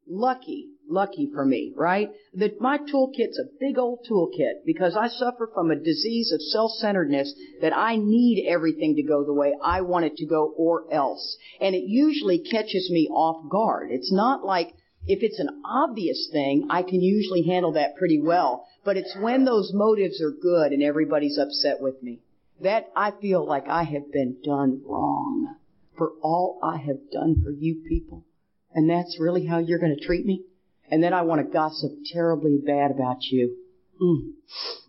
[0.06, 2.10] lucky lucky for me, right?
[2.34, 7.34] That my toolkit's a big old toolkit because I suffer from a disease of self-centeredness
[7.60, 11.36] that I need everything to go the way I want it to go or else.
[11.60, 13.90] And it usually catches me off guard.
[13.90, 14.74] It's not like
[15.06, 18.66] if it's an obvious thing, I can usually handle that pretty well.
[18.84, 22.20] But it's when those motives are good and everybody's upset with me.
[22.60, 25.56] That I feel like I have been done wrong
[25.96, 28.24] for all I have done for you people.
[28.72, 30.44] And that's really how you're going to treat me?
[30.90, 33.56] And then I want to gossip terribly bad about you.
[34.00, 34.32] Mm.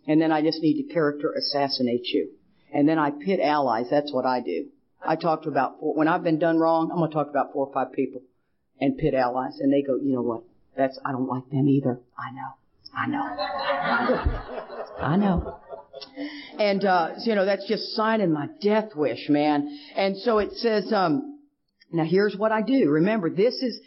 [0.06, 2.30] And then I just need to character assassinate you.
[2.72, 3.86] And then I pit allies.
[3.90, 4.66] That's what I do.
[5.04, 7.30] I talk to about four, when I've been done wrong, I'm going to talk to
[7.30, 8.22] about four or five people
[8.80, 9.58] and pit allies.
[9.60, 10.42] And they go, you know what?
[10.76, 12.00] That's, I don't like them either.
[12.18, 12.50] I know.
[12.94, 13.22] I know.
[14.98, 15.60] I know.
[16.58, 19.78] And, uh, you know, that's just signing my death wish, man.
[19.94, 21.40] And so it says, um,
[21.92, 22.90] now here's what I do.
[22.90, 23.80] Remember, this is,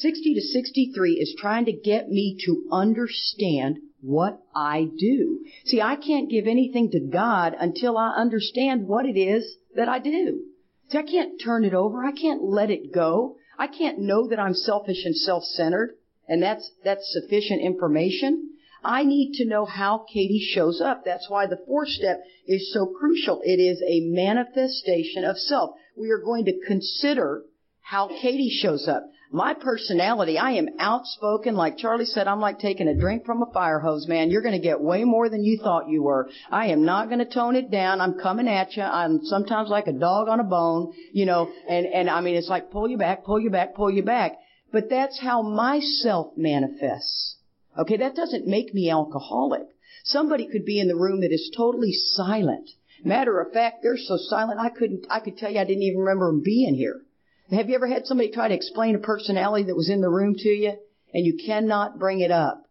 [0.00, 5.44] 60 to 63 is trying to get me to understand what I do.
[5.64, 9.98] See, I can't give anything to God until I understand what it is that I
[9.98, 10.44] do.
[10.90, 12.04] See, I can't turn it over.
[12.04, 13.36] I can't let it go.
[13.58, 15.96] I can't know that I'm selfish and self-centered
[16.28, 18.50] and that's, that's sufficient information.
[18.84, 21.04] I need to know how Katie shows up.
[21.04, 23.40] That's why the fourth step is so crucial.
[23.44, 25.70] It is a manifestation of self.
[25.96, 27.42] We are going to consider
[27.80, 29.10] how Katie shows up.
[29.30, 31.54] My personality, I am outspoken.
[31.54, 34.30] Like Charlie said, I'm like taking a drink from a fire hose, man.
[34.30, 36.30] You're going to get way more than you thought you were.
[36.50, 38.00] I am not going to tone it down.
[38.00, 38.82] I'm coming at you.
[38.82, 42.48] I'm sometimes like a dog on a bone, you know, and, and I mean, it's
[42.48, 44.38] like pull you back, pull you back, pull you back.
[44.72, 47.36] But that's how myself manifests.
[47.78, 49.66] Okay, that doesn't make me alcoholic.
[50.04, 52.70] Somebody could be in the room that is totally silent.
[53.04, 56.00] Matter of fact, they're so silent I couldn't, I could tell you I didn't even
[56.00, 57.02] remember them being here.
[57.50, 60.34] Have you ever had somebody try to explain a personality that was in the room
[60.36, 60.74] to you
[61.14, 62.64] and you cannot bring it up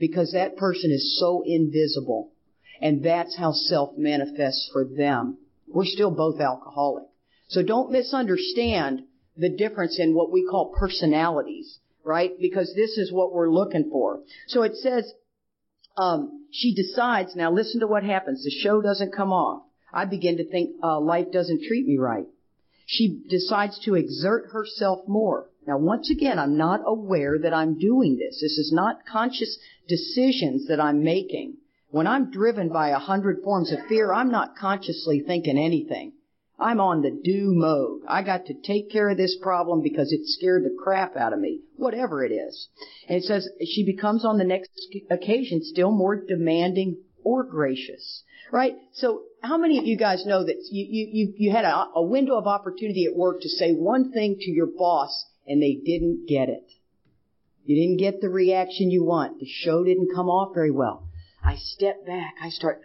[0.00, 2.32] because that person is so invisible
[2.80, 5.36] and that's how self manifests for them.
[5.68, 7.04] We're still both alcoholic.
[7.48, 9.02] So don't misunderstand
[9.36, 12.32] the difference in what we call personalities, right?
[12.40, 14.20] Because this is what we're looking for.
[14.48, 15.12] So it says,
[15.98, 18.44] um, she decides, now listen to what happens.
[18.44, 19.64] The show doesn't come off.
[19.92, 22.26] I begin to think, uh, life doesn't treat me right
[22.92, 25.48] she decides to exert herself more.
[25.66, 28.38] Now, once again, I'm not aware that I'm doing this.
[28.40, 31.56] This is not conscious decisions that I'm making.
[31.88, 36.12] When I'm driven by a hundred forms of fear, I'm not consciously thinking anything.
[36.58, 38.02] I'm on the do mode.
[38.06, 41.40] I got to take care of this problem because it scared the crap out of
[41.40, 42.68] me, whatever it is.
[43.08, 44.70] And it says she becomes on the next
[45.10, 48.76] occasion still more demanding or gracious, right?
[48.92, 52.36] So how many of you guys know that you, you, you had a, a window
[52.38, 56.48] of opportunity at work to say one thing to your boss and they didn't get
[56.48, 56.64] it?
[57.64, 59.40] You didn't get the reaction you want.
[59.40, 61.08] The show didn't come off very well.
[61.44, 62.34] I step back.
[62.40, 62.82] I start,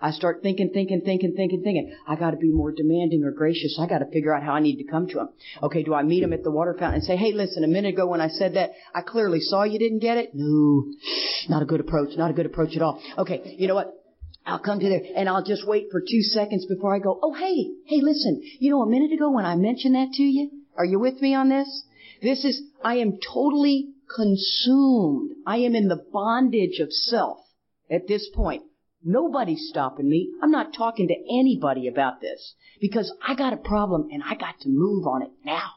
[0.00, 1.94] I start thinking, thinking, thinking, thinking, thinking.
[2.06, 3.78] I gotta be more demanding or gracious.
[3.78, 5.28] I gotta figure out how I need to come to him.
[5.62, 7.94] Okay, do I meet him at the water fountain and say, hey, listen, a minute
[7.94, 10.30] ago when I said that, I clearly saw you didn't get it?
[10.32, 10.86] No.
[11.50, 12.16] Not a good approach.
[12.16, 13.02] Not a good approach at all.
[13.18, 14.03] Okay, you know what?
[14.46, 17.34] I'll come to there and I'll just wait for two seconds before I go, oh
[17.34, 20.84] hey, hey listen, you know a minute ago when I mentioned that to you, are
[20.84, 21.84] you with me on this?
[22.22, 25.30] This is, I am totally consumed.
[25.46, 27.38] I am in the bondage of self
[27.90, 28.62] at this point.
[29.02, 30.30] Nobody's stopping me.
[30.42, 34.60] I'm not talking to anybody about this because I got a problem and I got
[34.60, 35.70] to move on it now.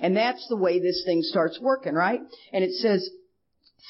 [0.00, 2.20] And that's the way this thing starts working, right?
[2.52, 3.10] And it says,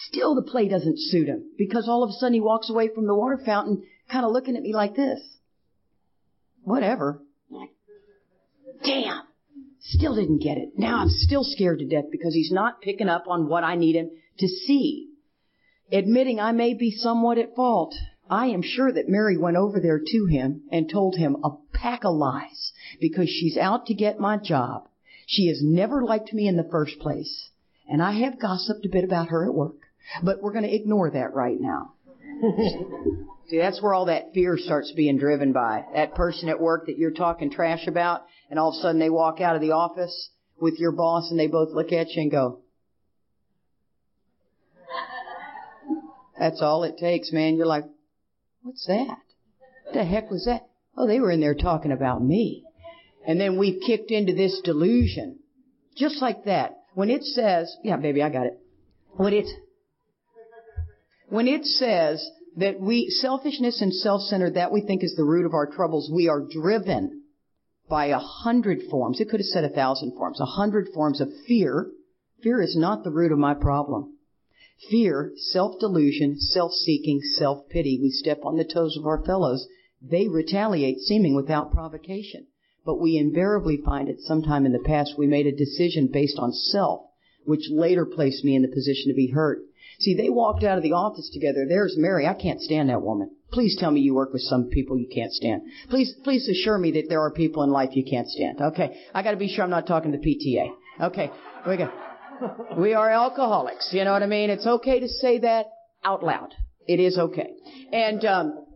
[0.09, 3.07] still the play doesn't suit him because all of a sudden he walks away from
[3.07, 5.21] the water fountain kind of looking at me like this.
[6.63, 7.23] Whatever.
[8.85, 9.23] Damn.
[9.81, 10.71] Still didn't get it.
[10.77, 13.97] Now I'm still scared to death because he's not picking up on what I need
[13.97, 15.09] him to see.
[15.91, 17.95] Admitting I may be somewhat at fault,
[18.31, 22.05] I am sure that Mary went over there to him and told him a pack
[22.05, 24.89] of lies because she's out to get my job.
[25.27, 27.51] She has never liked me in the first place.
[27.89, 29.81] And I have gossiped a bit about her at work,
[30.23, 31.95] but we're going to ignore that right now.
[33.49, 35.85] See, that's where all that fear starts being driven by.
[35.95, 39.11] That person at work that you're talking trash about, and all of a sudden they
[39.11, 42.31] walk out of the office with your boss and they both look at you and
[42.31, 42.61] go,
[46.39, 47.57] That's all it takes, man.
[47.57, 47.85] You're like,
[48.63, 49.19] What's that?
[49.85, 50.67] What the heck was that?
[50.97, 52.65] Oh, they were in there talking about me.
[53.27, 55.39] And then we've kicked into this delusion.
[55.97, 56.79] Just like that.
[56.95, 58.59] When it says, yeah, baby, I got it.
[59.13, 59.47] When it,
[61.33, 65.55] when it says that we, selfishness and self-centered, that we think is the root of
[65.55, 67.23] our troubles, we are driven
[67.89, 69.19] by a hundred forms.
[69.19, 70.41] It could have said a thousand forms.
[70.41, 71.91] A hundred forms of fear.
[72.43, 74.19] Fear is not the root of my problem.
[74.91, 77.99] Fear, self-delusion, self-seeking, self-pity.
[78.03, 79.67] We step on the toes of our fellows.
[80.03, 82.47] They retaliate seeming without provocation.
[82.85, 86.39] But we invariably find at some time in the past we made a decision based
[86.39, 87.07] on self,
[87.47, 89.61] which later placed me in the position to be hurt.
[90.03, 91.65] See, they walked out of the office together.
[91.69, 92.27] There's Mary.
[92.27, 93.31] I can't stand that woman.
[93.53, 95.63] Please tell me you work with some people you can't stand.
[95.91, 98.61] Please, please assure me that there are people in life you can't stand.
[98.61, 99.01] Okay.
[99.15, 100.73] I gotta be sure I'm not talking to PTA.
[101.09, 101.31] Okay.
[101.69, 101.89] We go.
[102.77, 103.91] We are alcoholics.
[103.93, 104.51] You know what I mean?
[104.51, 105.67] It's okay to say that
[106.05, 106.53] out loud.
[106.89, 107.51] It is okay.
[107.93, 108.67] And, um,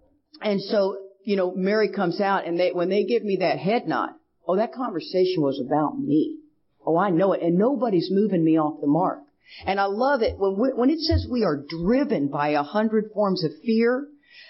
[0.40, 3.88] and so, you know, Mary comes out and they, when they give me that head
[3.88, 4.10] nod,
[4.46, 6.38] oh, that conversation was about me.
[6.86, 7.42] Oh, I know it.
[7.42, 9.25] And nobody's moving me off the mark.
[9.64, 13.10] And I love it when we, when it says we are driven by a hundred
[13.12, 14.08] forms of fear.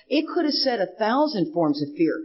[0.09, 2.23] It could have said a thousand forms of fear.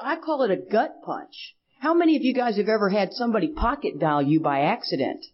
[0.00, 1.54] I call it a gut punch.
[1.80, 5.24] How many of you guys have ever had somebody pocket dial you by accident?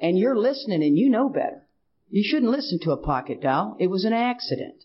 [0.00, 1.66] And you're listening and you know better.
[2.10, 3.76] You shouldn't listen to a pocket dial.
[3.78, 4.84] It was an accident.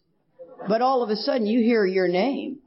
[0.68, 2.60] But all of a sudden you hear your name.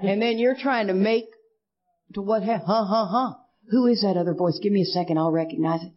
[0.00, 1.26] And then you're trying to make
[2.14, 3.34] to what, huh, huh, huh.
[3.70, 4.58] Who is that other voice?
[4.62, 5.92] Give me a second, I'll recognize it.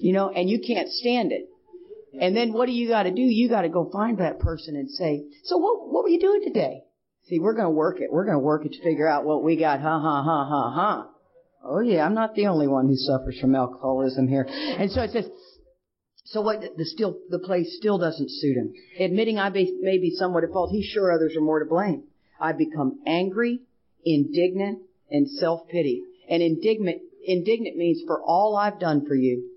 [0.00, 1.48] You know, and you can't stand it.
[2.20, 3.22] And then what do you gotta do?
[3.22, 6.82] You gotta go find that person and say, so what, what were you doing today?
[7.28, 8.12] See, we're gonna work it.
[8.12, 9.80] We're gonna work it to figure out what we got.
[9.80, 11.10] Ha ha ha ha ha.
[11.64, 14.46] Oh yeah, I'm not the only one who suffers from alcoholism here.
[14.48, 15.28] And so it says,
[16.26, 18.72] so what, the still, the place still doesn't suit him.
[18.98, 22.04] Admitting I may be somewhat at fault, he's sure others are more to blame.
[22.40, 23.60] I become angry,
[24.04, 26.02] indignant, and self-pity.
[26.28, 29.50] And indignant, indignant means for all I've done for you.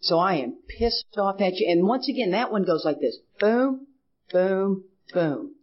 [0.00, 1.68] So I am pissed off at you.
[1.70, 3.18] And once again, that one goes like this.
[3.40, 3.86] Boom,
[4.32, 5.54] boom, boom.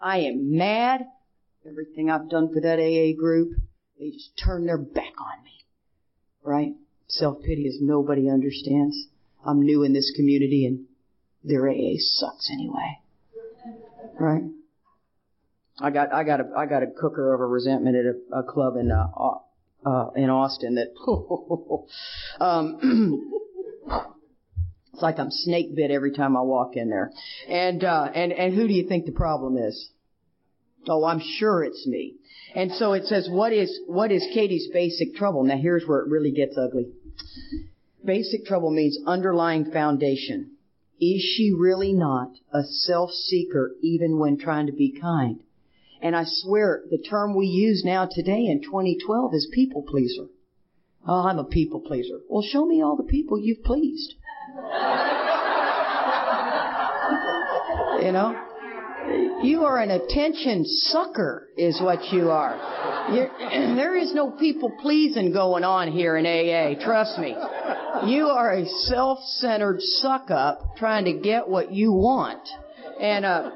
[0.00, 1.06] I am mad.
[1.68, 3.52] Everything I've done for that AA group,
[3.98, 5.64] they just turn their back on me.
[6.42, 6.72] Right?
[7.08, 8.96] Self-pity is nobody understands.
[9.44, 10.86] I'm new in this community and
[11.44, 12.98] their AA sucks anyway.
[14.18, 14.44] Right?
[15.78, 18.42] I got, I got a, I got a cooker of a resentment at a, a
[18.42, 19.08] club in, uh,
[19.84, 20.88] uh, in Austin that,
[22.40, 23.32] um,
[24.92, 27.10] it's like I'm snake bit every time I walk in there.
[27.48, 29.90] And, uh, and, and who do you think the problem is?
[30.88, 32.14] Oh, I'm sure it's me.
[32.54, 35.44] And so it says, what is, what is Katie's basic trouble?
[35.44, 36.86] Now here's where it really gets ugly.
[38.04, 40.52] Basic trouble means underlying foundation.
[41.00, 45.42] Is she really not a self-seeker even when trying to be kind?
[46.02, 50.26] And I swear the term we use now today in 2012 is people pleaser.
[51.06, 52.20] Oh, I'm a people pleaser.
[52.28, 54.14] Well, show me all the people you've pleased.
[58.02, 58.46] you know?
[59.42, 63.10] You are an attention sucker is what you are.
[63.14, 63.30] You're,
[63.76, 66.82] there is no people pleasing going on here in AA.
[66.84, 67.34] Trust me.
[68.06, 72.46] You are a self-centered suck up trying to get what you want.
[73.00, 73.52] And, uh,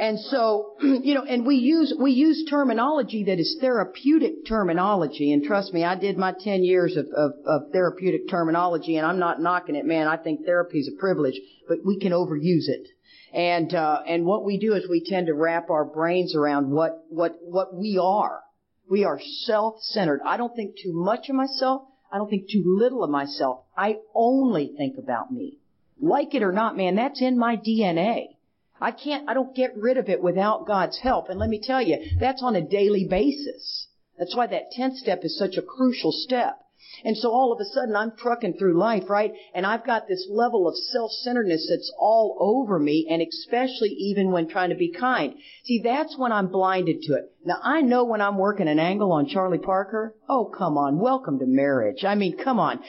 [0.00, 5.30] and so, you know, and we use, we use terminology that is therapeutic terminology.
[5.30, 9.18] And trust me, I did my 10 years of, of, of therapeutic terminology and I'm
[9.18, 10.08] not knocking it, man.
[10.08, 12.88] I think therapy is a privilege, but we can overuse it.
[13.34, 17.04] And, uh, and what we do is we tend to wrap our brains around what,
[17.10, 18.40] what, what we are.
[18.88, 20.22] We are self-centered.
[20.24, 21.82] I don't think too much of myself.
[22.10, 23.64] I don't think too little of myself.
[23.76, 25.58] I only think about me.
[26.00, 28.28] Like it or not, man, that's in my DNA.
[28.80, 31.28] I can't, I don't get rid of it without God's help.
[31.28, 33.88] And let me tell you, that's on a daily basis.
[34.18, 36.58] That's why that 10th step is such a crucial step.
[37.04, 39.32] And so all of a sudden I'm trucking through life, right?
[39.54, 44.48] And I've got this level of self-centeredness that's all over me and especially even when
[44.48, 45.34] trying to be kind.
[45.64, 47.24] See, that's when I'm blinded to it.
[47.44, 50.14] Now I know when I'm working an angle on Charlie Parker.
[50.28, 50.98] Oh, come on.
[50.98, 52.04] Welcome to marriage.
[52.04, 52.80] I mean, come on.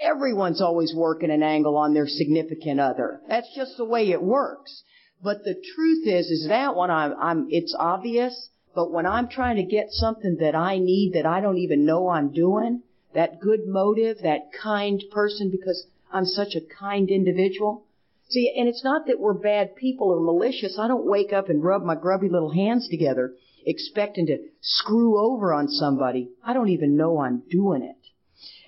[0.00, 3.20] Everyone's always working an angle on their significant other.
[3.28, 4.84] That's just the way it works.
[5.22, 9.56] But the truth is, is that when I'm, I'm, it's obvious, but when I'm trying
[9.56, 12.82] to get something that I need that I don't even know I'm doing,
[13.14, 17.84] that good motive, that kind person, because I'm such a kind individual.
[18.28, 20.78] See, and it's not that we're bad people or malicious.
[20.78, 23.34] I don't wake up and rub my grubby little hands together
[23.66, 26.30] expecting to screw over on somebody.
[26.44, 27.96] I don't even know I'm doing it.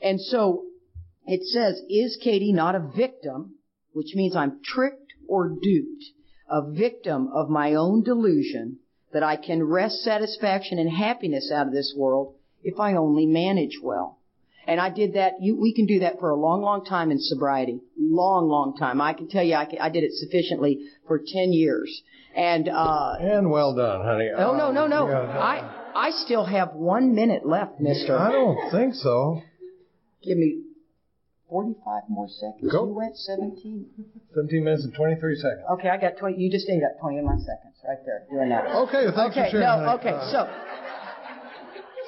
[0.03, 0.65] And so
[1.27, 3.55] it says, is Katie not a victim,
[3.93, 6.05] which means I'm tricked or duped?
[6.51, 8.79] A victim of my own delusion
[9.13, 13.79] that I can wrest satisfaction and happiness out of this world if I only manage
[13.83, 14.19] well.
[14.67, 15.35] And I did that.
[15.41, 17.81] You, we can do that for a long, long time in sobriety.
[17.99, 19.01] Long, long time.
[19.01, 22.03] I can tell you, I, can, I did it sufficiently for ten years.
[22.37, 24.29] And uh, and well done, honey.
[24.37, 25.07] Oh no, no, no.
[25.09, 28.17] I I still have one minute left, Mister.
[28.17, 29.43] I don't think so.
[30.23, 30.63] Give me
[31.51, 32.71] 45 more seconds.
[32.73, 32.87] Go.
[32.87, 33.87] You went 17.
[34.35, 35.63] 17 minutes and 23 seconds.
[35.73, 36.39] Okay, I got 20.
[36.39, 38.67] You just stayed up 21 seconds right there doing that.
[38.89, 39.85] Okay, thanks okay, for sharing.
[39.85, 40.49] no, okay, Uh, so.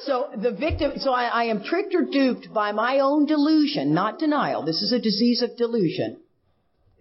[0.04, 4.18] So the victim, so I, I am tricked or duped by my own delusion, not
[4.18, 4.64] denial.
[4.64, 6.18] This is a disease of delusion.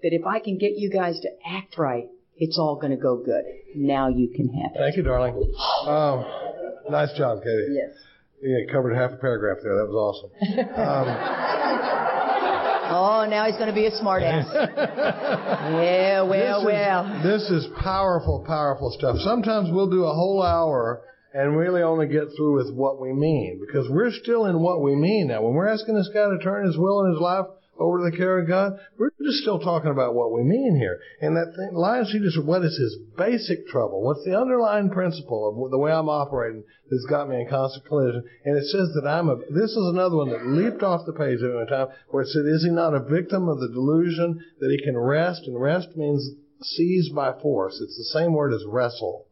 [0.03, 3.17] That if I can get you guys to act right, it's all going to go
[3.23, 3.43] good.
[3.75, 4.77] Now you can have it.
[4.77, 5.33] Thank you, darling.
[5.87, 6.25] Um,
[6.91, 7.67] nice job, Katie.
[7.71, 7.89] Yes.
[8.43, 9.75] Yeah, you covered half a paragraph there.
[9.77, 10.31] That was awesome.
[10.81, 12.00] Um,
[12.91, 14.47] Oh, now he's going to be a smart ass.
[14.53, 17.15] yeah, well, this well.
[17.17, 19.17] Is, this is powerful, powerful stuff.
[19.19, 21.01] Sometimes we'll do a whole hour
[21.33, 24.95] and really only get through with what we mean because we're still in what we
[24.95, 25.41] mean now.
[25.41, 27.45] When we're asking this guy to turn his will and his life
[27.81, 30.99] over to the care of God, we're just still talking about what we mean here.
[31.19, 34.03] And that thing, Lions, he just, what is his basic trouble?
[34.03, 38.23] What's the underlying principle of the way I'm operating that's got me in constant collision?
[38.45, 41.41] And it says that I'm a, this is another one that leaped off the page
[41.41, 44.69] at one time where it said, is he not a victim of the delusion that
[44.69, 45.47] he can wrest?
[45.47, 47.81] And wrest means seize by force.
[47.81, 49.25] It's the same word as wrestle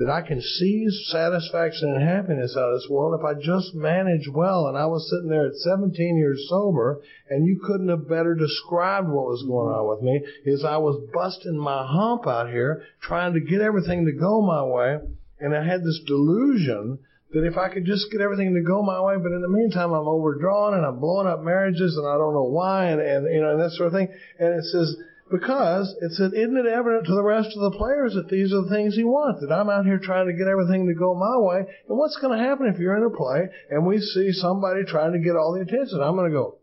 [0.00, 4.26] that I can seize satisfaction and happiness out of this world if I just manage
[4.32, 4.66] well.
[4.66, 9.08] And I was sitting there at 17 years sober, and you couldn't have better described
[9.08, 10.24] what was going on with me.
[10.46, 14.64] Is I was busting my hump out here, trying to get everything to go my
[14.64, 15.00] way,
[15.38, 17.00] and I had this delusion
[17.32, 19.92] that if I could just get everything to go my way, but in the meantime
[19.92, 23.42] I'm overdrawn and I'm blowing up marriages and I don't know why, and, and you
[23.42, 24.08] know and that sort of thing.
[24.38, 24.96] And it says
[25.30, 28.62] because it said, isn't it evident to the rest of the players that these are
[28.62, 29.40] the things he wants?
[29.40, 31.60] That I'm out here trying to get everything to go my way.
[31.88, 35.12] And what's going to happen if you're in a play and we see somebody trying
[35.12, 36.00] to get all the attention?
[36.02, 36.58] I'm going to go,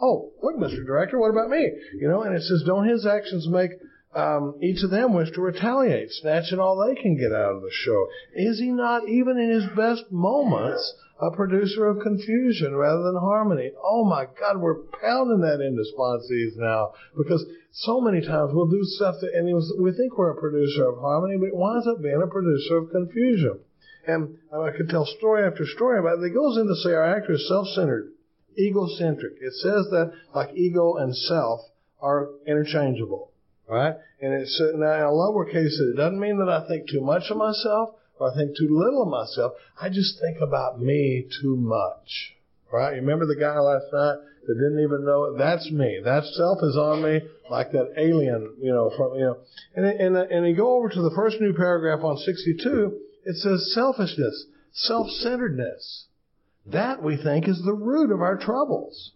[0.00, 0.84] oh, look, Mr.
[0.86, 1.70] Director, what about me?
[2.00, 3.72] You know, and it says, don't his actions make
[4.14, 7.70] um, each of them wish to retaliate, snatching all they can get out of the
[7.72, 8.08] show?
[8.34, 13.72] Is he not, even in his best moments, a producer of confusion rather than harmony.
[13.82, 18.84] Oh my God, we're pounding that into sponsees now because so many times we'll do
[18.84, 22.02] stuff that, and was, we think we're a producer of harmony, but it winds up
[22.02, 23.58] being a producer of confusion.
[24.06, 26.30] And I could tell story after story about it.
[26.30, 28.12] It goes in to say our actor is self-centered,
[28.58, 29.34] egocentric.
[29.40, 31.60] It says that like ego and self
[32.00, 33.32] are interchangeable,
[33.68, 33.94] right?
[34.22, 35.78] And it's now in a lowercase.
[35.78, 37.90] It doesn't mean that I think too much of myself
[38.20, 39.52] or I think too little of myself.
[39.80, 42.34] I just think about me too much.
[42.72, 42.94] Right?
[42.94, 44.16] You remember the guy last night
[44.46, 45.38] that didn't even know it?
[45.38, 46.00] That's me.
[46.04, 49.36] That self is on me like that alien, you know, from, you know.
[49.74, 53.72] And, and, and you go over to the first new paragraph on 62, it says
[53.74, 56.06] selfishness, self-centeredness.
[56.66, 59.12] That we think is the root of our troubles.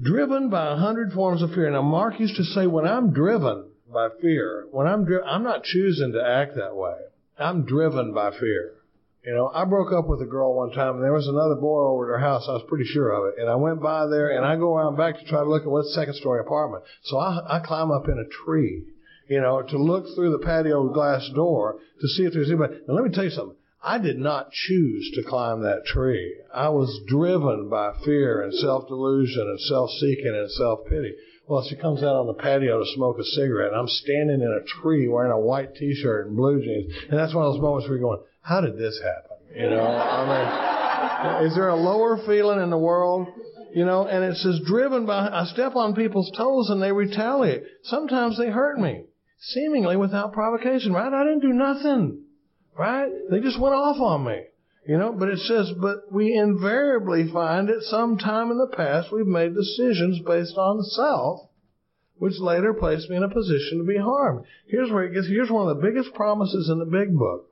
[0.00, 1.70] Driven by a hundred forms of fear.
[1.70, 5.62] Now Mark used to say, when I'm driven by fear, when I'm driven, I'm not
[5.62, 6.96] choosing to act that way.
[7.38, 8.74] I'm driven by fear.
[9.24, 11.80] You know, I broke up with a girl one time, and there was another boy
[11.80, 12.44] over at her house.
[12.46, 13.40] I was pretty sure of it.
[13.40, 15.70] And I went by there, and I go around back to try to look at
[15.70, 16.84] what's second story apartment.
[17.04, 18.84] So I, I climb up in a tree,
[19.28, 22.80] you know, to look through the patio glass door to see if there's anybody.
[22.86, 23.56] Now, let me tell you something.
[23.82, 26.36] I did not choose to climb that tree.
[26.54, 31.14] I was driven by fear and self-delusion and self-seeking and self-pity.
[31.46, 34.50] Well, she comes out on the patio to smoke a cigarette, and I'm standing in
[34.50, 37.86] a tree wearing a white T-shirt and blue jeans, and that's one of those moments
[37.86, 42.16] where you're going, "How did this happen?" You know, I mean, is there a lower
[42.16, 43.28] feeling in the world?
[43.74, 47.64] You know, and it's says, "Driven by." I step on people's toes and they retaliate.
[47.82, 49.04] Sometimes they hurt me,
[49.38, 50.94] seemingly without provocation.
[50.94, 51.12] Right?
[51.12, 52.22] I didn't do nothing.
[52.76, 53.10] Right?
[53.30, 54.44] They just went off on me.
[54.86, 59.10] You know, but it says, but we invariably find at some time in the past
[59.10, 61.48] we've made decisions based on self,
[62.18, 64.44] which later placed me in a position to be harmed.
[64.66, 67.50] Here's where it gets, here's one of the biggest promises in the big book.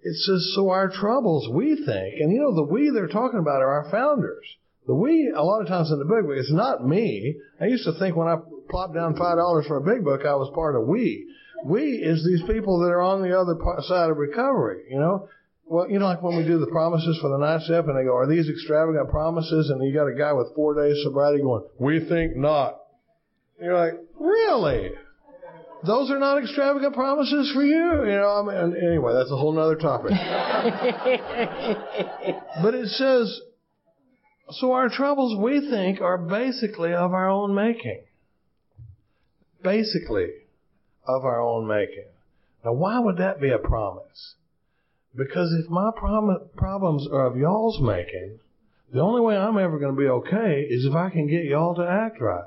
[0.00, 3.60] It says, so our troubles, we think, and you know, the we they're talking about
[3.60, 4.46] are our founders.
[4.86, 7.36] The we, a lot of times in the big book, it's not me.
[7.60, 8.36] I used to think when I
[8.70, 11.26] plopped down five dollars for a big book, I was part of we.
[11.64, 15.28] We is these people that are on the other side of recovery, you know.
[15.70, 18.04] Well, you know, like when we do the promises for the night step, and they
[18.04, 21.64] go, "Are these extravagant promises?" And you got a guy with four days sobriety going,
[21.78, 22.80] "We think not."
[23.58, 24.92] And you're like, "Really?
[25.84, 29.58] Those are not extravagant promises for you?" You know, I mean, anyway, that's a whole
[29.58, 30.12] other topic.
[32.62, 33.42] but it says,
[34.50, 38.04] so our troubles we think are basically of our own making.
[39.62, 40.30] Basically.
[41.06, 42.06] of our own making.
[42.64, 44.34] Now, why would that be a promise?
[45.18, 48.38] Because if my problems are of y'all's making,
[48.92, 51.74] the only way I'm ever going to be okay is if I can get y'all
[51.74, 52.44] to act right.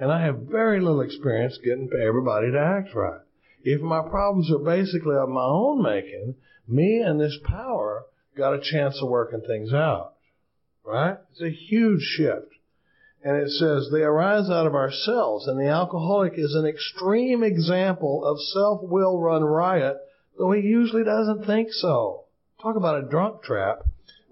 [0.00, 3.20] And I have very little experience getting everybody to act right.
[3.62, 8.06] If my problems are basically of my own making, me and this power
[8.36, 10.14] got a chance of working things out.
[10.82, 11.18] Right?
[11.32, 12.52] It's a huge shift.
[13.22, 18.24] And it says they arise out of ourselves, and the alcoholic is an extreme example
[18.24, 19.96] of self-will run riot,
[20.38, 22.24] though he usually doesn't think so.
[22.60, 23.80] Talk about a drunk trap.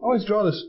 [0.00, 0.64] I always draw this.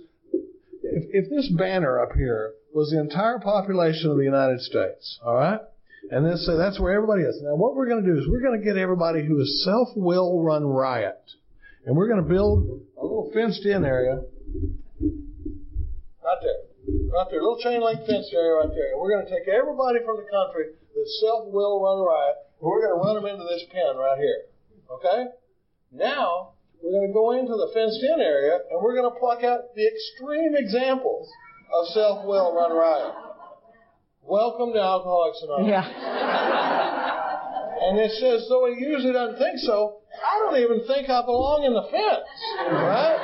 [0.84, 5.36] If, if this banner up here was the entire population of the United States, all
[5.36, 5.60] right?
[6.12, 7.42] And this, uh, that's where everybody is.
[7.42, 10.44] Now, what we're going to do is we're going to get everybody who is self-will
[10.44, 11.20] run riot.
[11.86, 14.22] And we're going to build a little fenced-in area.
[16.22, 16.62] Right there.
[17.10, 17.40] Right there.
[17.40, 18.92] A little chain link fence area right there.
[18.94, 22.82] And we're going to take everybody from the country that self-will run riot, and we're
[22.82, 24.46] going to run them into this pen right here.
[24.92, 25.26] Okay?
[25.92, 29.76] Now, we're going to go into the fenced-in area, and we're going to pluck out
[29.76, 31.30] the extreme examples
[31.74, 33.14] of self-will run riot.
[34.22, 35.86] Welcome to Alcoholics Anonymous.
[35.86, 37.02] Yeah.
[37.76, 41.70] And it says, though he usually doesn't think so, I don't even think I belong
[41.70, 42.34] in the fence,
[42.66, 43.20] right?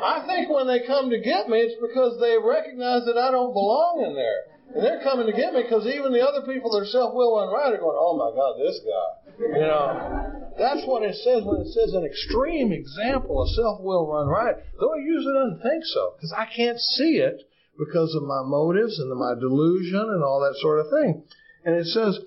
[0.00, 3.52] I think when they come to get me, it's because they recognize that I don't
[3.52, 4.55] belong in there.
[4.74, 7.52] And they're coming to get me because even the other people that are self-will run
[7.52, 9.08] right are going, oh my God, this guy.
[9.38, 14.28] You know, that's what it says when it says an extreme example of self-will run
[14.28, 17.42] riot, though he usually doesn't think so, because I can't see it
[17.78, 21.22] because of my motives and my delusion and all that sort of thing.
[21.64, 22.18] And it says,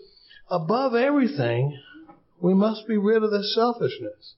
[0.50, 1.80] above everything,
[2.40, 4.36] we must be rid of this selfishness.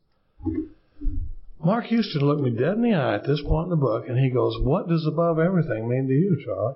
[1.64, 4.18] Mark Houston looked me dead in the eye at this point in the book, and
[4.18, 6.76] he goes, What does above everything mean to you, Charlie?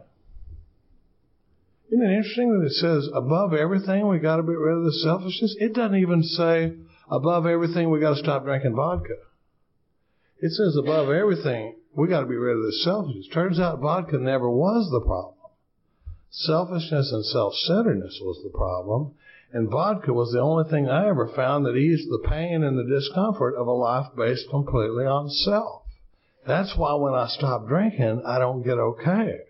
[1.88, 4.94] Isn't it interesting that it says above everything we got to get rid of the
[5.04, 5.56] selfishness?
[5.60, 6.74] It doesn't even say
[7.10, 9.18] above everything we got to stop drinking vodka.
[10.40, 13.28] It says above everything we got to be rid of the selfishness.
[13.34, 15.36] Turns out vodka never was the problem.
[16.32, 19.14] Selfishness and self-centeredness was the problem,
[19.54, 22.84] and vodka was the only thing I ever found that eased the pain and the
[22.84, 25.84] discomfort of a life based completely on self.
[26.46, 29.45] That's why when I stop drinking, I don't get okay.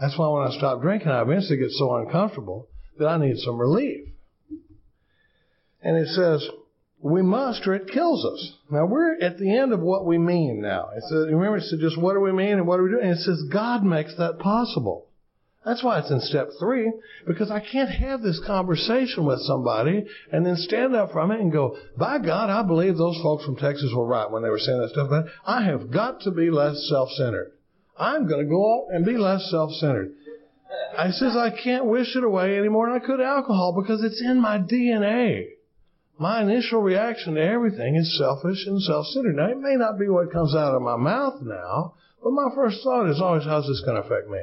[0.00, 2.68] That's why when I stop drinking, I eventually get so uncomfortable
[2.98, 4.08] that I need some relief.
[5.82, 6.48] And it says,
[7.00, 8.52] we must or it kills us.
[8.70, 10.90] Now we're at the end of what we mean now.
[10.96, 13.00] It says, remember it said just what do we mean and what do we do?
[13.00, 15.06] And it says God makes that possible.
[15.64, 16.90] That's why it's in step three,
[17.26, 21.52] because I can't have this conversation with somebody and then stand up from it and
[21.52, 24.80] go, by God, I believe those folks from Texas were right when they were saying
[24.80, 25.10] that stuff.
[25.10, 27.52] But I have got to be less self-centered.
[27.98, 30.14] I'm going to go out and be less self-centered.
[30.96, 34.22] I says I can't wish it away any more than I could alcohol because it's
[34.22, 35.46] in my DNA.
[36.18, 39.36] My initial reaction to everything is selfish and self-centered.
[39.36, 42.82] Now, it may not be what comes out of my mouth now, but my first
[42.82, 44.42] thought is always, how's this going to affect me?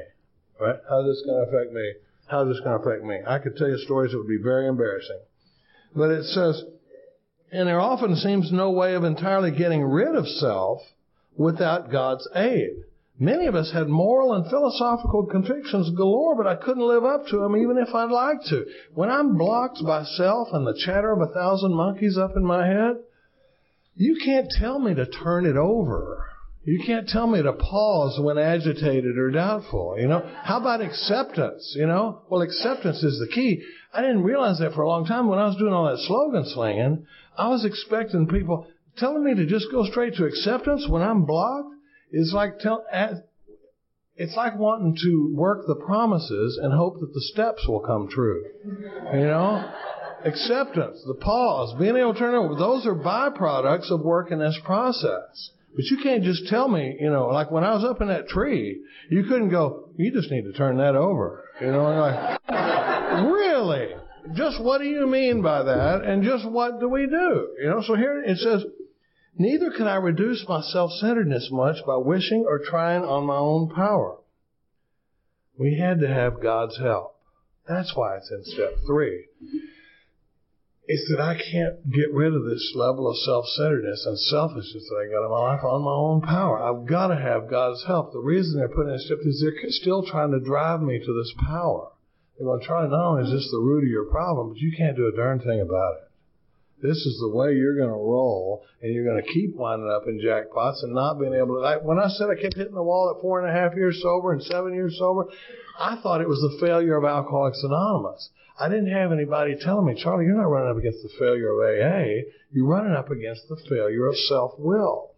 [0.60, 0.80] Right?
[0.90, 1.94] How's this going to affect me?
[2.28, 3.20] How's this going to affect me?
[3.28, 5.20] I could tell you stories that would be very embarrassing.
[5.96, 6.64] But it says,
[7.52, 10.82] and there often seems no way of entirely getting rid of self
[11.38, 12.84] without God's aid.
[13.20, 17.38] Many of us had moral and philosophical convictions galore, but I couldn't live up to
[17.38, 18.66] them even if I'd like to.
[18.94, 22.68] When I'm blocked by self and the chatter of a thousand monkeys up in my
[22.68, 22.98] head,
[23.96, 26.28] you can't tell me to turn it over.
[26.66, 29.96] You can't tell me to pause when agitated or doubtful.
[29.98, 31.74] You know, how about acceptance?
[31.78, 33.64] You know, well, acceptance is the key.
[33.94, 36.44] I didn't realize that for a long time when I was doing all that slogan
[36.46, 37.06] slinging.
[37.38, 41.75] I was expecting people telling me to just go straight to acceptance when I'm blocked.
[42.12, 42.86] It's like tell,
[44.16, 48.44] it's like wanting to work the promises and hope that the steps will come true.
[49.14, 49.72] You know,
[50.24, 52.56] acceptance, the pause, being able to turn over.
[52.56, 55.52] Those are byproducts of working this process.
[55.76, 58.30] But you can't just tell me, you know, like when I was up in that
[58.30, 61.44] tree, you couldn't go, you just need to turn that over.
[61.60, 62.40] You know, like,
[63.26, 63.90] really?
[64.36, 66.02] Just what do you mean by that?
[66.06, 67.50] And just what do we do?
[67.62, 68.64] You know, so here it says,
[69.38, 74.18] neither can I reduce my self-centeredness much by wishing or trying on my own power.
[75.58, 77.16] We had to have God's help.
[77.68, 79.26] That's why it's in step three
[80.88, 85.12] It's that I can't get rid of this level of self-centeredness and selfishness that I
[85.12, 86.62] got in my life on my own power.
[86.62, 88.14] I've got to have God's help.
[88.14, 91.34] The reason they're putting in step is they're still trying to drive me to this
[91.40, 91.90] power.
[92.38, 94.76] They're going to try not only is this the root of your problem, but you
[94.78, 96.05] can't do a darn thing about it.
[96.82, 100.08] This is the way you're going to roll, and you're going to keep winding up
[100.08, 101.66] in jackpots and not being able to.
[101.66, 104.02] I, when I said I kept hitting the wall at four and a half years
[104.02, 105.26] sober and seven years sober,
[105.80, 108.30] I thought it was the failure of Alcoholics Anonymous.
[108.60, 111.60] I didn't have anybody telling me, Charlie, you're not running up against the failure of
[111.60, 112.30] AA.
[112.52, 115.12] You're running up against the failure of self-will.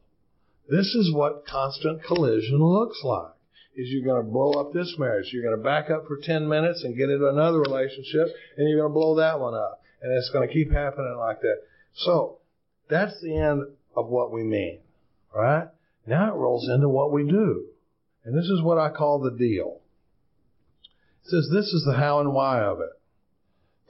[0.70, 3.34] This is what constant collision looks like.
[3.76, 5.30] Is you're going to blow up this marriage.
[5.32, 8.28] You're going to back up for 10 minutes and get into another relationship,
[8.58, 9.84] and you're going to blow that one up.
[10.02, 11.58] And it's going to keep happening like that.
[11.94, 12.40] So,
[12.90, 13.64] that's the end
[13.96, 14.80] of what we mean.
[15.34, 15.68] Right?
[16.06, 17.66] Now it rolls into what we do.
[18.24, 19.82] And this is what I call the deal.
[21.24, 22.90] It says this is the how and why of it.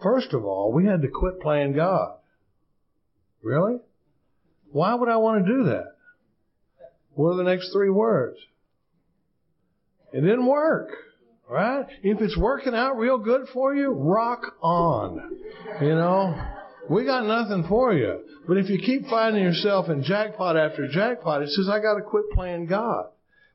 [0.01, 2.17] First of all, we had to quit playing God.
[3.41, 3.77] Really?
[4.71, 5.95] Why would I want to do that?
[7.13, 8.37] What are the next three words?
[10.13, 10.89] It didn't work,
[11.49, 11.85] right?
[12.03, 15.37] If it's working out real good for you, rock on.
[15.81, 16.35] You know,
[16.89, 18.19] we got nothing for you.
[18.47, 22.01] But if you keep finding yourself in jackpot after jackpot, it says, I got to
[22.01, 23.07] quit playing God.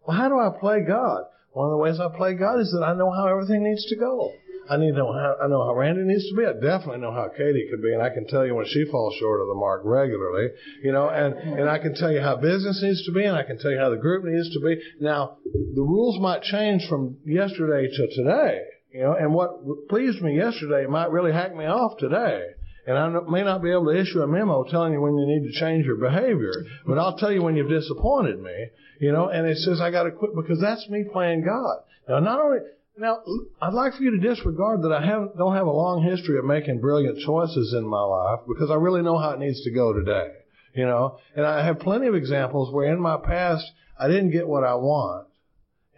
[0.06, 1.24] Well, how do I play God?
[1.52, 3.96] One of the ways I play God is that I know how everything needs to
[3.96, 4.32] go.
[4.70, 6.44] I need to know how I know how Randy needs to be.
[6.46, 9.14] I definitely know how Katie could be, and I can tell you when she falls
[9.18, 10.50] short of the mark regularly.
[10.82, 13.42] You know, and and I can tell you how business needs to be, and I
[13.42, 14.80] can tell you how the group needs to be.
[15.00, 18.62] Now, the rules might change from yesterday to today.
[18.92, 22.44] You know, and what pleased me yesterday might really hack me off today.
[22.86, 25.50] And I may not be able to issue a memo telling you when you need
[25.50, 26.52] to change your behavior,
[26.84, 30.02] but I'll tell you when you've disappointed me, you know, and it says I got
[30.02, 31.78] to quit because that's me playing God.
[32.08, 32.58] Now, not only,
[32.96, 33.22] now,
[33.60, 36.44] I'd like for you to disregard that I haven't, don't have a long history of
[36.44, 39.92] making brilliant choices in my life because I really know how it needs to go
[39.92, 40.28] today.
[40.74, 43.64] You know, and I have plenty of examples where in my past
[43.98, 45.28] I didn't get what I want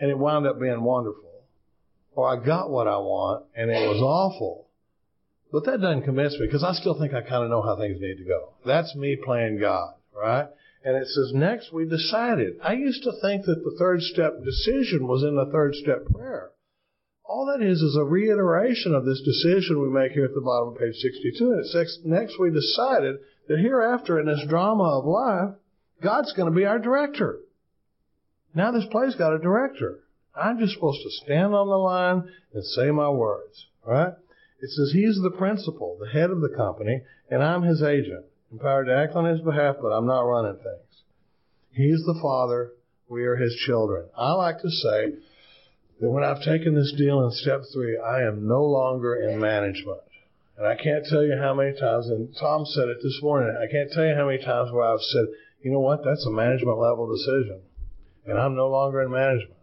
[0.00, 1.44] and it wound up being wonderful.
[2.12, 4.68] Or I got what I want and it was awful.
[5.52, 8.00] But that doesn't convince me because I still think I kind of know how things
[8.00, 8.54] need to go.
[8.66, 10.48] That's me playing God, right?
[10.84, 12.54] And it says, next we decided.
[12.62, 16.50] I used to think that the third step decision was in the third step prayer.
[17.26, 20.68] All that is is a reiteration of this decision we make here at the bottom
[20.68, 21.52] of page 62.
[21.52, 23.16] And it says, next we decided
[23.48, 25.54] that hereafter in this drama of life,
[26.02, 27.40] God's going to be our director.
[28.54, 30.00] Now this play's got a director.
[30.36, 34.12] I'm just supposed to stand on the line and say my words, right?
[34.60, 38.86] It says he's the principal, the head of the company, and I'm his agent, empowered
[38.86, 41.02] to act on his behalf, but I'm not running things.
[41.72, 42.72] He's the father,
[43.08, 44.08] we are his children.
[44.16, 45.14] I like to say
[46.04, 50.02] that when I've taken this deal in step three, I am no longer in management.
[50.58, 53.72] And I can't tell you how many times, and Tom said it this morning, I
[53.72, 55.24] can't tell you how many times where I've said,
[55.62, 57.62] you know what, that's a management level decision.
[58.26, 59.56] And I'm no longer in management.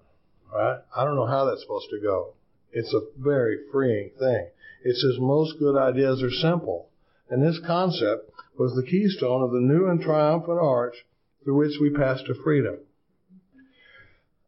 [0.51, 0.79] Right?
[0.97, 2.33] I don't know how that's supposed to go.
[2.71, 4.47] It's a very freeing thing.
[4.83, 6.89] It says most good ideas are simple.
[7.29, 10.95] And this concept was the keystone of the new and triumphant arch
[11.43, 12.79] through which we passed to freedom.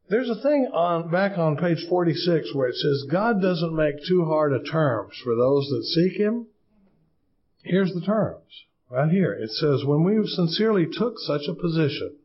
[0.10, 4.26] There's a thing on back on page 46 where it says God doesn't make too
[4.26, 6.47] hard a terms for those that seek him.
[7.64, 8.43] Here's the terms.
[8.89, 9.34] Right here.
[9.34, 12.18] It says when we sincerely took such a position.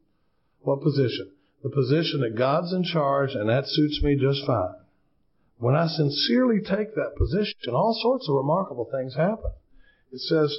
[0.61, 1.31] What position?
[1.63, 4.75] The position that God's in charge and that suits me just fine.
[5.59, 9.53] When I sincerely take that position, all sorts of remarkable things happen.
[10.13, 10.55] It says,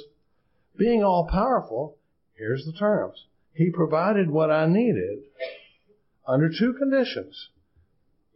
[0.76, 1.96] being all powerful,
[2.34, 3.26] here's the terms.
[3.54, 5.20] He provided what I needed
[6.26, 7.48] under two conditions.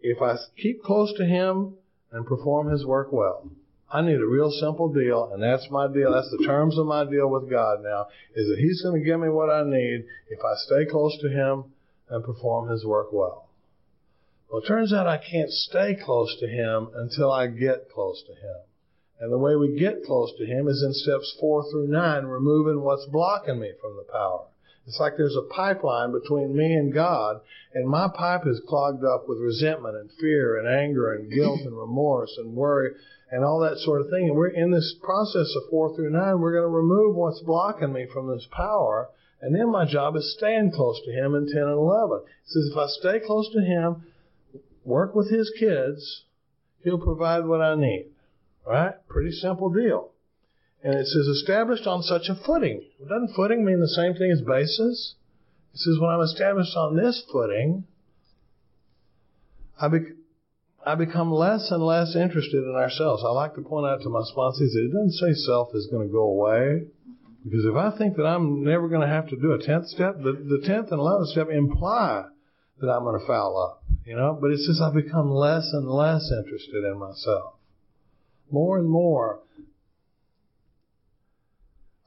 [0.00, 1.74] If I keep close to Him
[2.10, 3.50] and perform His work well.
[3.92, 6.12] I need a real simple deal, and that's my deal.
[6.12, 9.20] That's the terms of my deal with God now, is that He's going to give
[9.20, 11.64] me what I need if I stay close to Him
[12.08, 13.48] and perform His work well.
[14.50, 18.32] Well, it turns out I can't stay close to Him until I get close to
[18.32, 18.62] Him.
[19.20, 22.82] And the way we get close to Him is in steps four through nine, removing
[22.82, 24.46] what's blocking me from the power.
[24.86, 27.40] It's like there's a pipeline between me and God,
[27.72, 31.76] and my pipe is clogged up with resentment and fear and anger and guilt and
[31.78, 32.92] remorse and worry
[33.30, 34.28] and all that sort of thing.
[34.28, 37.92] And we're in this process of four through nine, we're going to remove what's blocking
[37.92, 39.08] me from this power.
[39.40, 42.18] And then my job is staying close to Him in 10 and 11.
[42.18, 44.04] It says if I stay close to Him,
[44.84, 46.24] work with His kids,
[46.82, 48.10] He'll provide what I need.
[48.66, 48.94] Right?
[49.08, 50.13] Pretty simple deal.
[50.84, 52.84] And it says established on such a footing.
[53.00, 55.14] Doesn't footing mean the same thing as basis?
[55.72, 57.84] It says when I'm established on this footing,
[59.80, 60.12] I, be-
[60.84, 63.24] I become less and less interested in ourselves.
[63.26, 66.06] I like to point out to my sponsors that it doesn't say self is going
[66.06, 66.82] to go away.
[67.44, 70.16] Because if I think that I'm never going to have to do a tenth step,
[70.18, 72.24] the, the tenth and eleventh step imply
[72.80, 74.36] that I'm going to foul up, you know.
[74.40, 77.54] But it says I become less and less interested in myself.
[78.50, 79.40] More and more,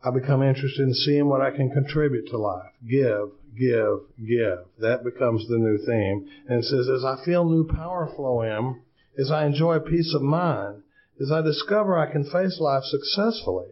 [0.04, 2.72] I become interested in seeing what I can contribute to life.
[2.88, 4.60] Give, give, give.
[4.80, 6.30] That becomes the new theme.
[6.48, 8.82] And it says, as I feel new power flow in,
[9.18, 10.84] as I enjoy peace of mind,
[11.20, 13.70] as I discover I can face life successfully,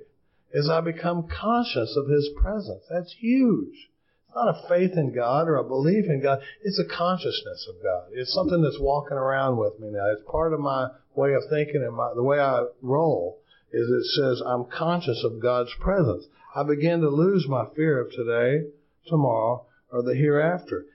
[0.54, 2.84] as I become conscious of His presence.
[2.90, 3.90] That's huge.
[4.26, 6.40] It's not a faith in God or a belief in God.
[6.64, 8.10] It's a consciousness of God.
[8.14, 10.12] It's something that's walking around with me now.
[10.12, 13.40] It's part of my way of thinking and my, the way I roll
[13.76, 16.26] is it says I'm conscious of God's presence.
[16.56, 18.70] I begin to lose my fear of today,
[19.08, 20.86] tomorrow, or the hereafter.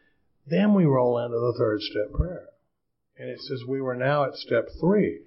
[0.46, 2.48] Then we roll into the third step prayer.
[3.18, 5.20] And it says we were now at step three.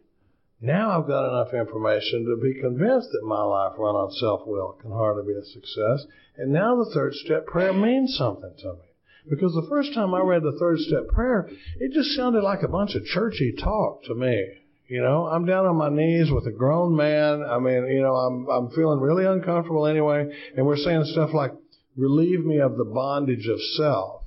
[0.59, 4.91] Now I've got enough information to be convinced that my life run on self-will can
[4.91, 6.07] hardly be a success.
[6.37, 9.29] And now the third step prayer means something to me.
[9.29, 11.47] Because the first time I read the third step prayer,
[11.79, 14.62] it just sounded like a bunch of churchy talk to me.
[14.87, 17.43] You know, I'm down on my knees with a grown man.
[17.43, 21.53] I mean, you know, I'm I'm feeling really uncomfortable anyway, and we're saying stuff like,
[21.95, 24.23] "Relieve me of the bondage of self."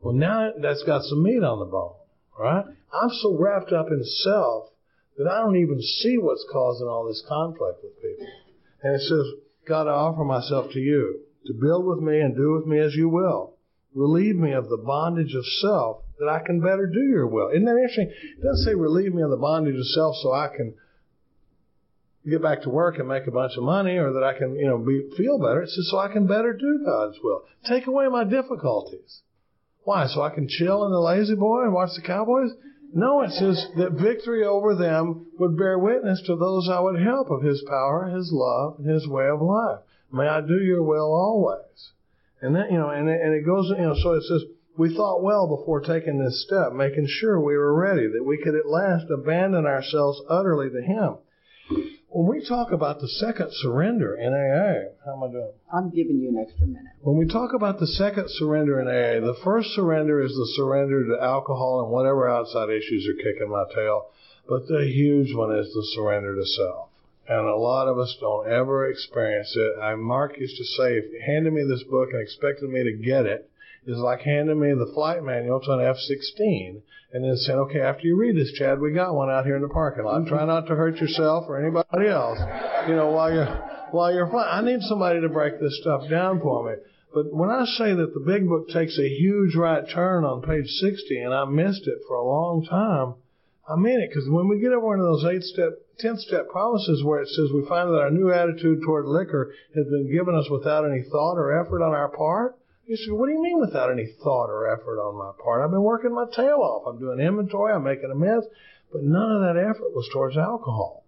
[0.00, 1.94] Well, now that's got some meat on the bone,
[2.38, 2.64] right?
[2.92, 4.68] I'm so wrapped up in self
[5.16, 8.26] that I don't even see what's causing all this conflict with people.
[8.82, 9.26] And it says,
[9.66, 12.94] God, I offer myself to you to build with me and do with me as
[12.94, 13.54] you will.
[13.94, 17.50] Relieve me of the bondage of self that I can better do your will.
[17.50, 18.12] Isn't that interesting?
[18.38, 20.74] It doesn't say relieve me of the bondage of self so I can
[22.28, 24.66] get back to work and make a bunch of money or that I can, you
[24.66, 25.62] know, be, feel better.
[25.62, 27.42] It says so I can better do God's will.
[27.68, 29.20] Take away my difficulties.
[29.84, 30.06] Why?
[30.08, 32.50] So I can chill in the La-Z-Boy and watch the Cowboys?
[32.92, 37.30] No, it says that victory over them would bear witness to those I would help
[37.30, 39.80] of His power, His love, and His way of life.
[40.12, 41.92] May I do your will always.
[42.40, 44.42] And then, you know, and it, and it goes, you know, so it says,
[44.76, 48.54] we thought well before taking this step, making sure we were ready, that we could
[48.54, 51.16] at last abandon ourselves utterly to Him.
[52.08, 55.52] When we talk about the second surrender in AA, how am I doing?
[55.72, 56.92] I'm giving you an extra minute.
[57.00, 61.04] When we talk about the second surrender in AA, the first surrender is the surrender
[61.04, 64.10] to alcohol and whatever outside issues are kicking my tail.
[64.48, 66.88] But the huge one is the surrender to self.
[67.28, 69.80] And a lot of us don't ever experience it.
[69.82, 72.92] I, Mark used to say, if you handed me this book and expected me to
[72.92, 73.50] get it,
[73.86, 76.82] is like handing me the flight manual to an F-16
[77.12, 79.62] and then saying, okay, after you read this, Chad, we got one out here in
[79.62, 80.22] the parking lot.
[80.22, 80.34] Mm-hmm.
[80.34, 82.38] Try not to hurt yourself or anybody else,
[82.88, 83.46] you know, while you're,
[83.92, 84.48] while you're flying.
[84.50, 86.74] I need somebody to break this stuff down for me.
[87.14, 90.66] But when I say that the big book takes a huge right turn on page
[90.66, 93.14] 60 and I missed it for a long time,
[93.66, 97.02] I mean it because when we get over into those eight step, 10 step promises
[97.02, 100.50] where it says we find that our new attitude toward liquor has been given us
[100.50, 103.90] without any thought or effort on our part, you said, what do you mean without
[103.90, 105.62] any thought or effort on my part?
[105.62, 106.86] I've been working my tail off.
[106.86, 107.72] I'm doing inventory.
[107.72, 108.44] I'm making a mess,
[108.92, 111.04] But none of that effort was towards alcohol.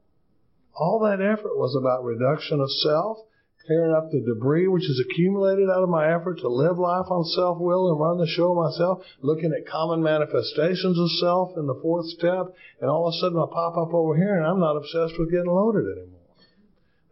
[0.75, 3.19] All that effort was about reduction of self,
[3.67, 7.25] clearing up the debris which is accumulated out of my effort to live life on
[7.25, 12.07] self-will and run the show myself, looking at common manifestations of self in the fourth
[12.07, 15.19] step, and all of a sudden I pop up over here and I'm not obsessed
[15.19, 16.27] with getting loaded anymore.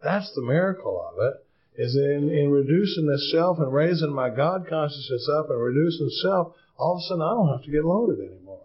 [0.03, 1.46] That's the miracle of it
[1.77, 6.53] is in, in reducing this self and raising my God consciousness up and reducing self,
[6.77, 8.61] all of a sudden I don't have to get loaded anymore.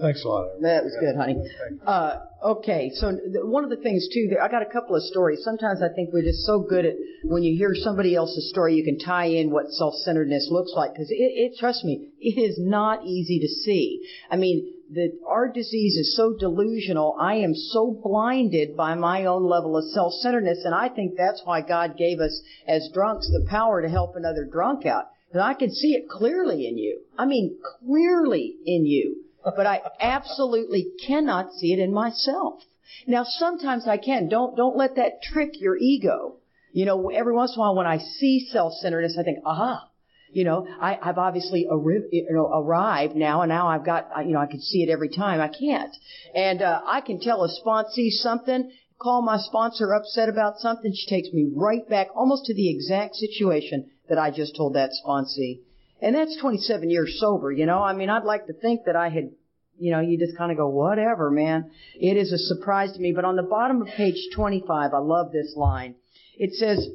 [0.00, 0.46] Thanks a lot.
[0.46, 0.62] Eric.
[0.62, 1.36] That was good, honey.
[1.84, 2.20] Uh,
[2.54, 5.40] okay, so th- one of the things too, I got a couple of stories.
[5.42, 6.94] Sometimes I think we're just so good at
[7.24, 11.10] when you hear somebody else's story, you can tie in what self-centeredness looks like because
[11.10, 14.00] it, it, trust me, it is not easy to see.
[14.30, 17.16] I mean, that our disease is so delusional.
[17.20, 21.60] I am so blinded by my own level of self-centeredness, and I think that's why
[21.60, 25.06] God gave us as drunks the power to help another drunk out.
[25.32, 27.00] And I can see it clearly in you.
[27.18, 29.24] I mean, clearly in you.
[29.44, 32.62] But I absolutely cannot see it in myself.
[33.06, 34.28] Now, sometimes I can.
[34.28, 36.36] Don't don't let that trick your ego.
[36.72, 39.87] You know, every once in a while when I see self-centeredness, I think, aha,
[40.32, 44.32] you know, I, I've obviously arri- you know, arrived now, and now I've got, you
[44.32, 45.40] know, I can see it every time.
[45.40, 45.94] I can't,
[46.34, 50.92] and uh, I can tell a sponsor sees something, call my sponsor upset about something.
[50.94, 54.90] She takes me right back, almost to the exact situation that I just told that
[55.04, 55.60] sponsee.
[56.00, 57.50] And that's 27 years sober.
[57.50, 59.30] You know, I mean, I'd like to think that I had
[59.78, 61.70] you know, you just kind of go, whatever, man.
[61.94, 63.12] It is a surprise to me.
[63.12, 65.94] But on the bottom of page 25, I love this line.
[66.36, 66.88] It says,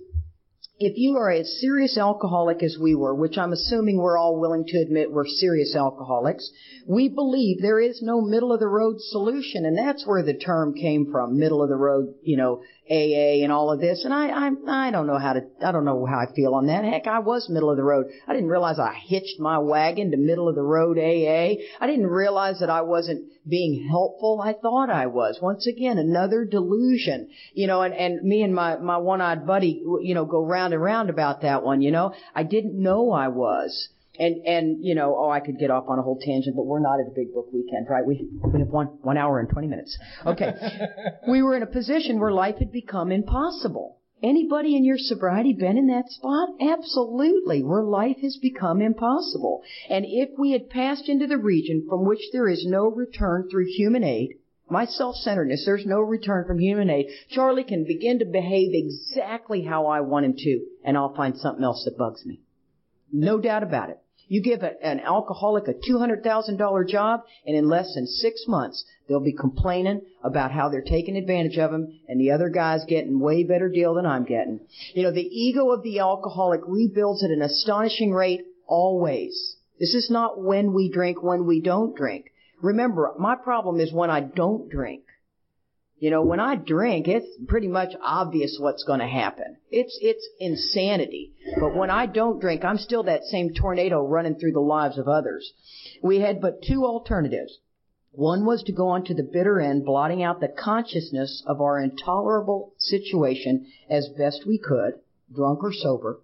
[0.85, 4.65] if you are as serious alcoholic as we were, which I'm assuming we're all willing
[4.67, 6.49] to admit we're serious alcoholics,
[6.87, 10.73] we believe there is no middle of the road solution, and that's where the term
[10.73, 14.03] came from, middle of the road, you know, AA and all of this.
[14.03, 16.67] And I, I, I don't know how to, I don't know how I feel on
[16.67, 16.83] that.
[16.83, 18.07] Heck, I was middle of the road.
[18.27, 21.63] I didn't realize I hitched my wagon to middle of the road AA.
[21.79, 24.41] I didn't realize that I wasn't being helpful.
[24.43, 25.39] I thought I was.
[25.41, 30.13] Once again, another delusion, you know, and, and me and my, my one-eyed buddy, you
[30.13, 32.13] know, go round and round about that one, you know.
[32.35, 33.89] I didn't know I was.
[34.19, 36.79] And, and, you know, oh, I could get off on a whole tangent, but we're
[36.79, 38.05] not at a big book weekend, right?
[38.05, 39.97] We, we have one, one hour and 20 minutes.
[40.23, 40.53] Okay.
[41.27, 43.97] we were in a position where life had become impossible.
[44.21, 46.49] Anybody in your sobriety been in that spot?
[46.61, 49.63] Absolutely, where life has become impossible.
[49.89, 53.65] And if we had passed into the region from which there is no return through
[53.65, 54.35] human aid,
[54.73, 59.85] my self-centeredness, there's no return from human aid, Charlie can begin to behave exactly how
[59.85, 62.41] I want him to, and I'll find something else that bugs me.
[63.11, 63.99] No doubt about it.
[64.27, 69.23] You give a, an alcoholic a $200,000 job, and in less than six months, they'll
[69.23, 73.43] be complaining about how they're taking advantage of him, and the other guy's getting way
[73.43, 74.59] better deal than I'm getting.
[74.95, 79.57] You know, the ego of the alcoholic rebuilds at an astonishing rate always.
[79.79, 82.32] This is not when we drink, when we don't drink.
[82.63, 85.03] Remember, my problem is when I don't drink.
[85.97, 89.57] You know, when I drink, it's pretty much obvious what's going to happen.
[89.69, 91.33] It's, it's insanity.
[91.59, 95.09] But when I don't drink, I'm still that same tornado running through the lives of
[95.09, 95.51] others.
[96.01, 97.59] We had but two alternatives.
[98.13, 101.81] One was to go on to the bitter end, blotting out the consciousness of our
[101.81, 104.93] intolerable situation as best we could,
[105.33, 106.21] drunk or sober.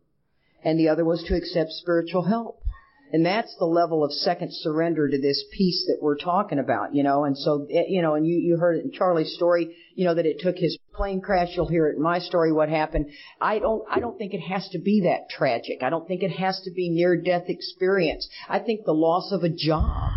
[0.63, 2.63] And the other was to accept spiritual help.
[3.11, 7.03] And that's the level of second surrender to this peace that we're talking about, you
[7.03, 7.23] know.
[7.23, 10.25] And so, eh, you know, and you, you heard in Charlie's story, you know, that
[10.25, 11.49] it took his plane crash.
[11.55, 13.07] You'll hear it in my story what happened.
[13.41, 15.81] I don't, I don't think it has to be that tragic.
[15.81, 18.29] I don't think it has to be near death experience.
[18.47, 20.11] I think the loss of a job.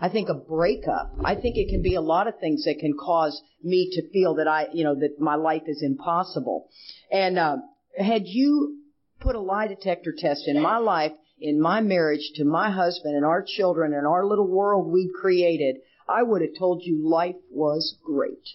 [0.00, 1.14] I think a breakup.
[1.24, 4.34] I think it can be a lot of things that can cause me to feel
[4.34, 6.68] that I, you know, that my life is impossible.
[7.10, 7.56] And, uh,
[7.98, 8.76] had you
[9.20, 13.24] put a lie detector test in my life, in my marriage to my husband and
[13.24, 15.76] our children and our little world we'd created,
[16.08, 18.48] I would have told you life was great.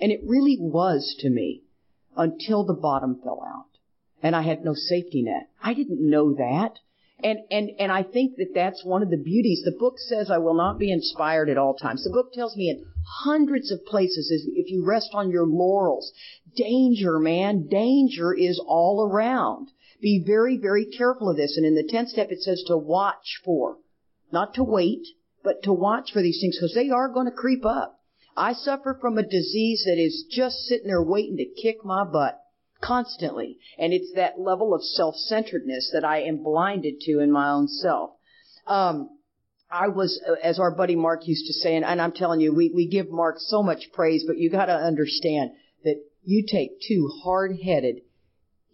[0.00, 1.62] And it really was to me
[2.16, 3.66] until the bottom fell out.
[4.22, 5.48] And I had no safety net.
[5.62, 6.74] I didn't know that.
[7.22, 9.62] And, and, and I think that that's one of the beauties.
[9.64, 12.04] The book says I will not be inspired at all times.
[12.04, 12.84] The book tells me in
[13.24, 16.12] hundreds of places is if you rest on your laurels,
[16.54, 19.68] danger, man, danger is all around.
[20.00, 21.56] Be very, very careful of this.
[21.56, 23.78] And in the 10th step, it says to watch for,
[24.32, 25.06] not to wait,
[25.42, 28.00] but to watch for these things because they are going to creep up.
[28.36, 32.40] I suffer from a disease that is just sitting there waiting to kick my butt
[32.80, 33.58] constantly.
[33.78, 38.10] And it's that level of self-centeredness that I am blinded to in my own self.
[38.66, 39.10] Um,
[39.70, 42.70] I was, as our buddy Mark used to say, and, and I'm telling you, we,
[42.74, 45.50] we give Mark so much praise, but you gotta understand
[45.84, 48.02] that you take two hard-headed,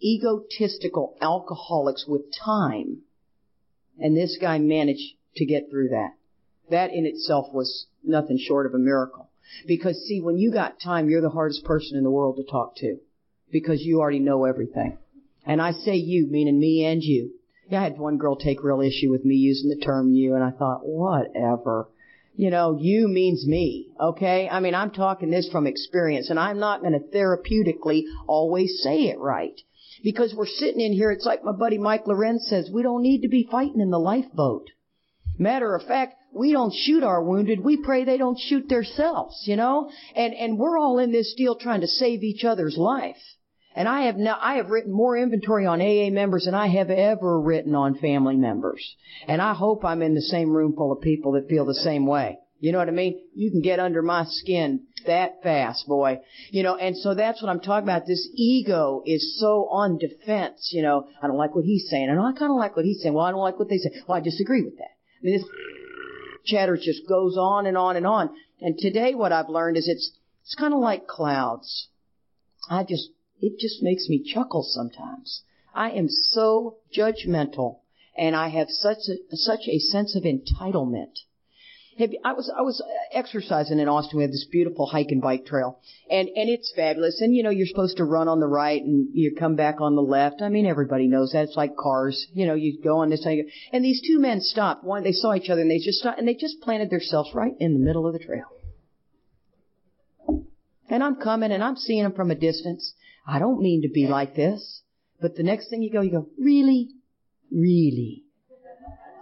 [0.05, 2.99] egotistical alcoholics with time.
[3.97, 6.11] And this guy managed to get through that.
[6.69, 9.29] That in itself was nothing short of a miracle.
[9.67, 12.75] Because see, when you got time, you're the hardest person in the world to talk
[12.77, 12.97] to.
[13.51, 14.97] Because you already know everything.
[15.45, 17.31] And I say you, meaning me and you.
[17.69, 20.43] Yeah, I had one girl take real issue with me using the term you, and
[20.43, 21.87] I thought, whatever.
[22.35, 24.49] You know, you means me, okay?
[24.49, 29.03] I mean, I'm talking this from experience, and I'm not going to therapeutically always say
[29.03, 29.59] it right
[30.05, 31.09] because we're sitting in here.
[31.09, 33.97] It's like my buddy Mike Lorenz says, we don't need to be fighting in the
[33.97, 34.67] lifeboat.
[35.39, 37.59] Matter of fact, we don't shoot our wounded.
[37.59, 39.89] We pray they don't shoot themselves, you know?
[40.15, 43.17] And, and we're all in this deal trying to save each other's life.
[43.75, 46.91] And I have now, I have written more inventory on AA members than I have
[46.91, 48.95] ever written on family members.
[49.27, 52.05] And I hope I'm in the same room full of people that feel the same
[52.05, 52.37] way.
[52.59, 53.19] You know what I mean?
[53.33, 56.19] You can get under my skin that fast, boy.
[56.51, 58.05] You know, and so that's what I'm talking about.
[58.05, 61.07] This ego is so on defense, you know.
[61.21, 62.09] I don't like what he's saying.
[62.09, 63.13] And I kind of like what he's saying.
[63.13, 63.91] Well, I don't like what they say.
[64.07, 64.95] Well, I disagree with that.
[65.21, 65.49] I mean, this
[66.45, 68.29] chatter just goes on and on and on.
[68.61, 70.11] And today what I've learned is it's,
[70.43, 71.89] it's kind of like clouds.
[72.69, 75.43] I just, it just makes me chuckle sometimes.
[75.73, 77.79] I am so judgmental
[78.17, 81.19] and I have such a, such a sense of entitlement
[81.97, 84.17] I was I was uh, exercising in Austin.
[84.17, 85.79] We have this beautiful hike and bike trail,
[86.09, 87.21] and and it's fabulous.
[87.21, 89.95] And you know you're supposed to run on the right and you come back on
[89.95, 90.41] the left.
[90.41, 91.43] I mean everybody knows that.
[91.43, 92.27] It's like cars.
[92.33, 93.37] You know you go on this side.
[93.71, 94.83] And these two men stopped.
[94.83, 97.53] One they saw each other and they just stopped and they just planted themselves right
[97.59, 98.45] in the middle of the trail.
[100.89, 102.93] And I'm coming and I'm seeing them from a distance.
[103.25, 104.81] I don't mean to be like this.
[105.21, 106.89] But the next thing you go, you go, really?
[107.49, 108.24] Really?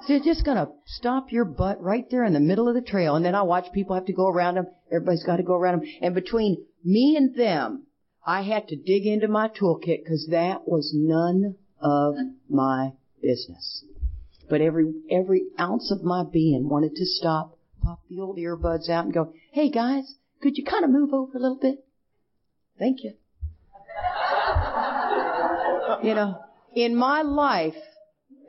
[0.05, 3.15] So you're just gonna stop your butt right there in the middle of the trail,
[3.15, 4.67] and then I watch people have to go around them.
[4.91, 7.87] Everybody's got to go around them, and between me and them,
[8.25, 12.15] I had to dig into my toolkit because that was none of
[12.49, 12.91] my
[13.21, 13.85] business.
[14.49, 19.05] But every every ounce of my being wanted to stop, pop the old earbuds out,
[19.05, 21.85] and go, "Hey guys, could you kind of move over a little bit?
[22.77, 23.13] Thank you."
[26.03, 26.43] you know,
[26.75, 27.77] in my life,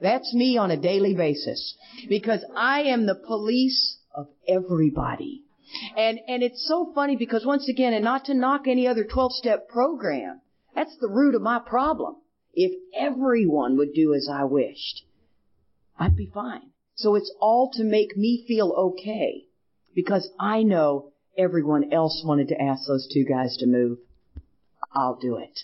[0.04, 1.76] that's me on a daily basis
[2.08, 5.42] because I am the police of everybody.
[5.96, 9.32] And, and it's so funny because once again, and not to knock any other 12
[9.32, 10.40] step program,
[10.74, 12.16] that's the root of my problem.
[12.52, 15.02] If everyone would do as I wished,
[15.98, 16.70] I'd be fine.
[16.96, 19.46] So it's all to make me feel okay
[19.94, 23.98] because I know everyone else wanted to ask those two guys to move.
[24.94, 25.60] I'll do it.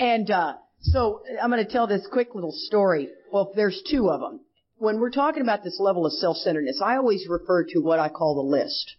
[0.00, 3.08] and, uh, so I'm going to tell this quick little story.
[3.32, 4.40] Well, there's two of them.
[4.78, 8.34] When we're talking about this level of self-centeredness, I always refer to what I call
[8.34, 8.96] the list.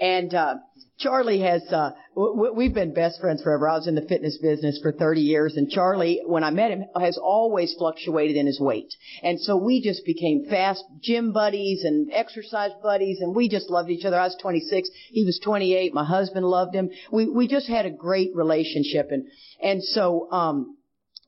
[0.00, 0.56] And uh,
[0.98, 3.68] Charlie has, uh, w- we've been best friends forever.
[3.68, 6.84] I was in the fitness business for 30 years, and Charlie, when I met him,
[6.98, 8.92] has always fluctuated in his weight.
[9.22, 13.90] And so we just became fast gym buddies and exercise buddies, and we just loved
[13.90, 14.18] each other.
[14.18, 15.94] I was 26, he was 28.
[15.94, 16.90] My husband loved him.
[17.10, 19.24] We we just had a great relationship, and
[19.62, 20.76] and so um,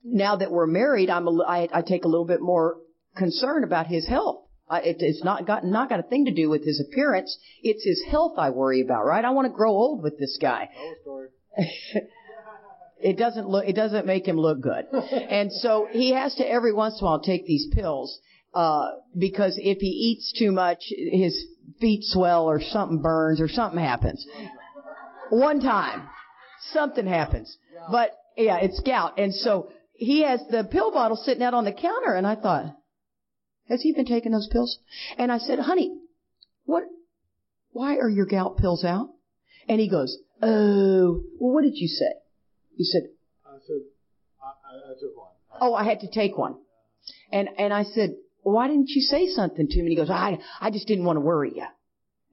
[0.05, 2.77] now that we're married, I'm a, I, I take a little bit more
[3.17, 4.43] concern about his health.
[4.69, 7.37] I, it, it's not got not got a thing to do with his appearance.
[7.63, 9.25] It's his health I worry about, right?
[9.25, 10.69] I want to grow old with this guy.
[12.99, 16.73] it doesn't look it doesn't make him look good, and so he has to every
[16.73, 18.19] once in a while take these pills
[18.55, 21.47] uh, because if he eats too much, his
[21.81, 24.27] feet swell or something burns or something happens.
[25.31, 26.09] One time,
[26.73, 27.57] something happens,
[27.91, 31.73] but yeah, it's gout, and so he has the pill bottle sitting out on the
[31.73, 32.77] counter, and I thought,
[33.69, 34.79] has he been taking those pills?
[35.17, 35.97] And I said, honey,
[36.65, 36.85] what,
[37.71, 39.09] why are your gout pills out?
[39.69, 42.13] And he goes, oh, well, what did you say?
[42.77, 43.03] You said,
[43.47, 43.81] I said,
[44.43, 45.31] I, I took one.
[45.61, 46.57] oh, I had to take one.
[47.33, 49.83] And, and I said, why didn't you say something to me?
[49.83, 51.65] And he goes, I, I just didn't want to worry you.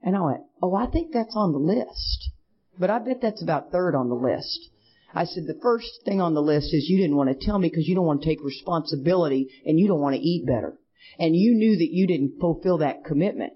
[0.02, 2.30] And I went, oh, I think that's on the list.
[2.78, 4.68] But I bet that's about third on the list.
[5.14, 7.68] I said, the first thing on the list is you didn't want to tell me
[7.68, 10.78] because you don't want to take responsibility and you don't want to eat better.
[11.18, 13.52] And you knew that you didn't fulfill that commitment.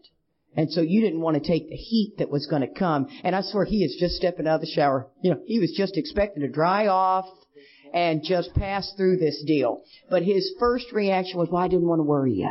[0.56, 3.08] And so you didn't want to take the heat that was going to come.
[3.22, 5.08] And I swear he is just stepping out of the shower.
[5.22, 7.26] You know, he was just expecting to dry off
[7.92, 9.82] and just pass through this deal.
[10.10, 12.50] But his first reaction was, well, I didn't want to worry you.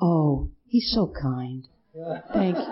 [0.00, 1.66] Oh, he's so kind.
[2.32, 2.64] Thank you.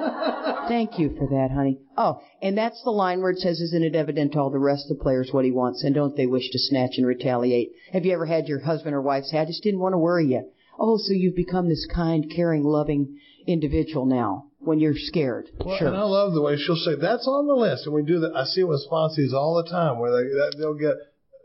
[0.68, 1.78] Thank you for that, honey.
[1.96, 4.90] Oh, and that's the line where it says, isn't it evident to all the rest
[4.90, 7.72] of the players what he wants, and don't they wish to snatch and retaliate?
[7.92, 10.26] Have you ever had your husband or wife say, I just didn't want to worry
[10.26, 10.50] you?
[10.78, 15.46] Oh, so you've become this kind, caring, loving individual now when you're scared.
[15.64, 15.88] Well, sure.
[15.88, 18.34] And I love the way she'll say that's on the list, and we do that.
[18.34, 20.96] I see it with sponsees all the time where they that, they'll get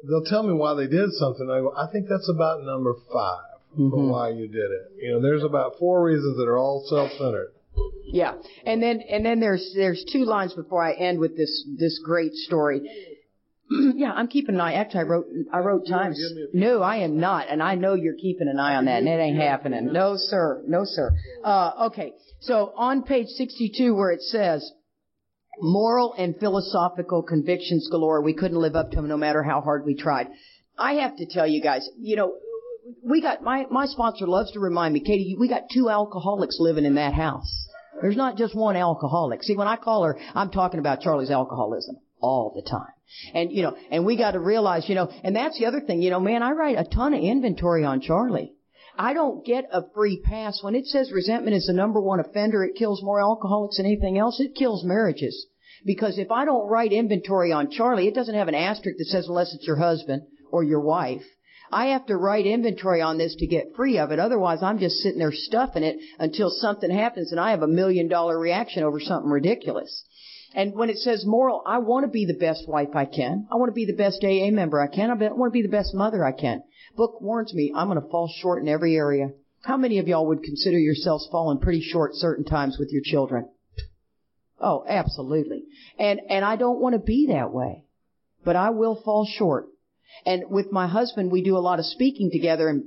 [0.09, 1.47] they'll tell me why they did something.
[1.47, 3.39] And I go, I think that's about number 5
[3.71, 3.89] Mm-hmm.
[3.89, 4.91] for why you did it.
[5.01, 7.53] You know, there's about four reasons that are all self-centered.
[8.13, 8.33] Yeah,
[8.65, 12.33] and then and then there's there's two lines before I end with this this great
[12.33, 12.81] story.
[13.69, 14.73] yeah, I'm keeping an eye.
[14.73, 16.17] Actually, I wrote I wrote times.
[16.19, 18.85] give me a- No, I am not, and I know you're keeping an eye on
[18.85, 19.93] that, and it ain't happening.
[19.93, 20.61] No, sir.
[20.67, 21.15] No, sir.
[21.43, 24.69] Uh, okay, so on page 62 where it says
[25.59, 29.85] moral and philosophical convictions galore, we couldn't live up to them no matter how hard
[29.85, 30.27] we tried.
[30.77, 32.33] I have to tell you guys, you know,
[33.03, 36.85] we got my my sponsor loves to remind me, Katie, we got two alcoholics living
[36.85, 37.67] in that house.
[38.01, 39.43] There's not just one alcoholic.
[39.43, 42.93] See, when I call her, I'm talking about Charlie's alcoholism all the time.
[43.33, 46.01] And you know, and we got to realize, you know, and that's the other thing,
[46.01, 48.53] you know, man, I write a ton of inventory on Charlie.
[48.97, 52.63] I don't get a free pass when it says resentment is the number one offender.
[52.63, 54.39] It kills more alcoholics than anything else.
[54.39, 55.47] It kills marriages.
[55.85, 59.27] Because if I don't write inventory on Charlie, it doesn't have an asterisk that says
[59.27, 61.23] unless it's your husband or your wife.
[61.71, 64.19] I have to write inventory on this to get free of it.
[64.19, 68.07] Otherwise, I'm just sitting there stuffing it until something happens and I have a million
[68.07, 70.03] dollar reaction over something ridiculous.
[70.53, 73.47] And when it says moral, I want to be the best wife I can.
[73.51, 75.09] I want to be the best AA member I can.
[75.09, 76.61] I want to be the best mother I can.
[76.97, 79.29] Book warns me I'm going to fall short in every area.
[79.63, 83.47] How many of y'all would consider yourselves falling pretty short certain times with your children?
[84.59, 85.63] Oh, absolutely.
[85.97, 87.85] And, and I don't want to be that way.
[88.43, 89.67] But I will fall short.
[90.25, 92.83] And with my husband, we do a lot of speaking together and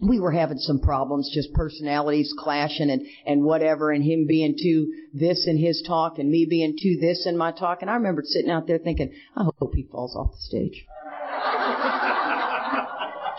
[0.00, 4.92] we were having some problems, just personalities clashing and, and whatever, and him being too
[5.12, 7.78] this in his talk and me being too this in my talk.
[7.82, 10.86] And I remember sitting out there thinking, I hope he falls off the stage.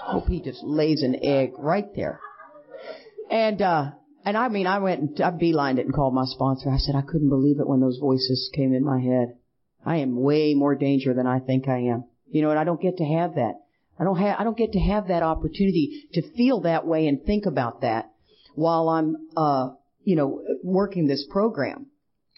[0.10, 2.20] hope he just lays an egg right there.
[3.30, 3.92] And, uh,
[4.26, 6.70] and I mean, I went and I beelined it and called my sponsor.
[6.70, 9.36] I said, I couldn't believe it when those voices came in my head.
[9.86, 12.04] I am way more danger than I think I am.
[12.32, 13.56] You know, and I don't get to have that.
[14.00, 17.24] I don't have, I don't get to have that opportunity to feel that way and
[17.24, 18.12] think about that
[18.56, 19.70] while I'm, uh,
[20.04, 21.88] you know, working this program.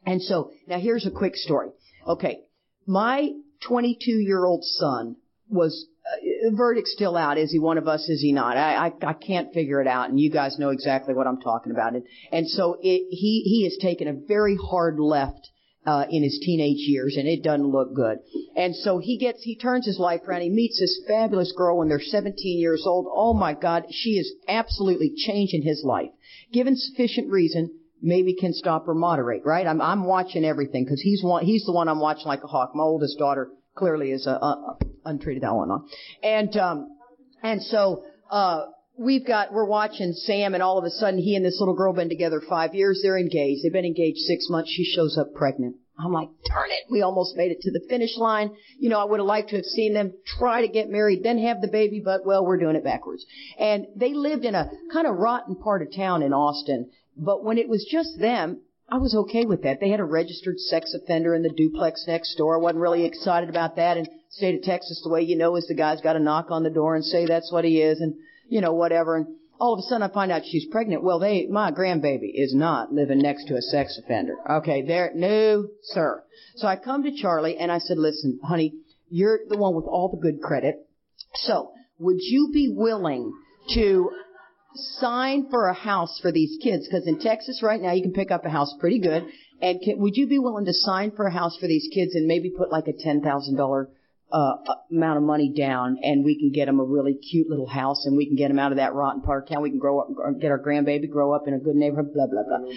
[0.05, 1.69] And so, now here's a quick story.
[2.07, 2.41] Okay.
[2.87, 3.29] My
[3.67, 5.17] 22 year old son
[5.47, 7.37] was uh, the verdict's still out.
[7.37, 8.09] Is he one of us?
[8.09, 8.57] Is he not?
[8.57, 11.71] I, I I can't figure it out, and you guys know exactly what I'm talking
[11.71, 11.93] about.
[11.93, 15.49] And and so it, he he has taken a very hard left
[15.85, 18.19] uh, in his teenage years, and it doesn't look good.
[18.55, 20.41] And so he gets he turns his life around.
[20.41, 23.07] He meets this fabulous girl when they're 17 years old.
[23.09, 26.11] Oh my God, she is absolutely changing his life.
[26.51, 27.71] Given sufficient reason,
[28.01, 29.43] maybe can stop or moderate.
[29.45, 29.65] Right?
[29.65, 32.71] I'm I'm watching everything because he's one he's the one I'm watching like a hawk.
[32.75, 35.87] My oldest daughter clearly is a, a untreated Al-Anon.
[36.23, 36.97] And, um,
[37.41, 38.65] and so, uh,
[39.01, 41.93] we've got, we're watching Sam and all of a sudden he and this little girl
[41.93, 43.01] been together five years.
[43.01, 43.63] They're engaged.
[43.63, 44.71] They've been engaged six months.
[44.71, 45.77] She shows up pregnant.
[45.99, 48.55] I'm like, darn it, we almost made it to the finish line.
[48.79, 51.37] You know, I would have liked to have seen them try to get married, then
[51.39, 53.25] have the baby, but well, we're doing it backwards.
[53.59, 56.89] And they lived in a kind of rotten part of town in Austin.
[57.17, 59.79] But when it was just them, I was okay with that.
[59.79, 62.55] They had a registered sex offender in the duplex next door.
[62.55, 63.97] I wasn't really excited about that.
[63.97, 66.63] And state of Texas, the way you know is the guy's got to knock on
[66.63, 68.15] the door and say that's what he is and,
[68.51, 69.15] you know, whatever.
[69.15, 69.27] And
[69.59, 71.03] all of a sudden I find out she's pregnant.
[71.03, 74.35] Well, they, my grandbaby is not living next to a sex offender.
[74.57, 76.21] Okay, there, no, sir.
[76.57, 78.73] So I come to Charlie and I said, listen, honey,
[79.09, 80.75] you're the one with all the good credit.
[81.33, 83.31] So would you be willing
[83.73, 84.09] to
[84.99, 86.87] sign for a house for these kids?
[86.87, 89.23] Because in Texas right now, you can pick up a house pretty good.
[89.61, 92.27] And can, would you be willing to sign for a house for these kids and
[92.27, 93.89] maybe put like a ten thousand dollar
[94.31, 94.53] uh,
[94.91, 98.15] amount of money down, and we can get them a really cute little house, and
[98.15, 99.61] we can get them out of that rotten part of town.
[99.61, 100.07] We can grow up,
[100.39, 102.13] get our grandbaby grow up in a good neighborhood.
[102.13, 102.69] Blah blah blah.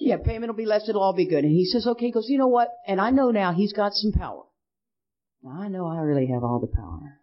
[0.00, 0.88] Yeah, payment will be less.
[0.88, 1.44] It'll all be good.
[1.44, 2.06] And he says, okay.
[2.06, 2.68] He goes, you know what?
[2.86, 4.44] And I know now he's got some power.
[5.42, 7.20] Now, I know I really have all the power.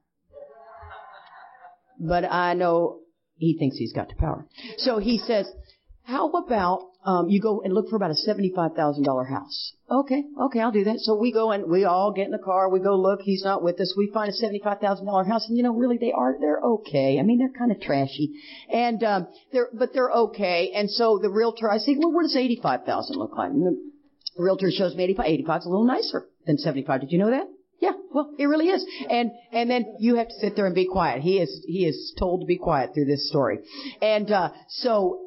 [1.99, 2.99] But I know
[3.37, 4.47] he thinks he's got the power.
[4.77, 5.49] So he says,
[6.03, 9.73] how about um, you go and look for about a seventy-five thousand dollar house?
[9.89, 10.99] Okay, okay, I'll do that.
[10.99, 12.69] So we go and we all get in the car.
[12.69, 13.21] We go look.
[13.21, 13.93] He's not with us.
[13.95, 17.19] We find a seventy-five thousand dollar house, and you know, really, they are they're okay.
[17.19, 18.33] I mean, they're kind of trashy,
[18.73, 20.71] and um, they're but they're okay.
[20.75, 23.51] And so the realtor, I say, well, what does eighty-five thousand look like?
[23.51, 25.27] And the realtor shows me eighty-five.
[25.27, 27.01] Eighty-five is a little nicer than seventy-five.
[27.01, 27.47] Did you know that?
[27.79, 28.85] Yeah, well, it really is.
[29.09, 31.21] And and then you have to sit there and be quiet.
[31.21, 33.59] He is he is told to be quiet through this story.
[34.01, 35.24] And uh so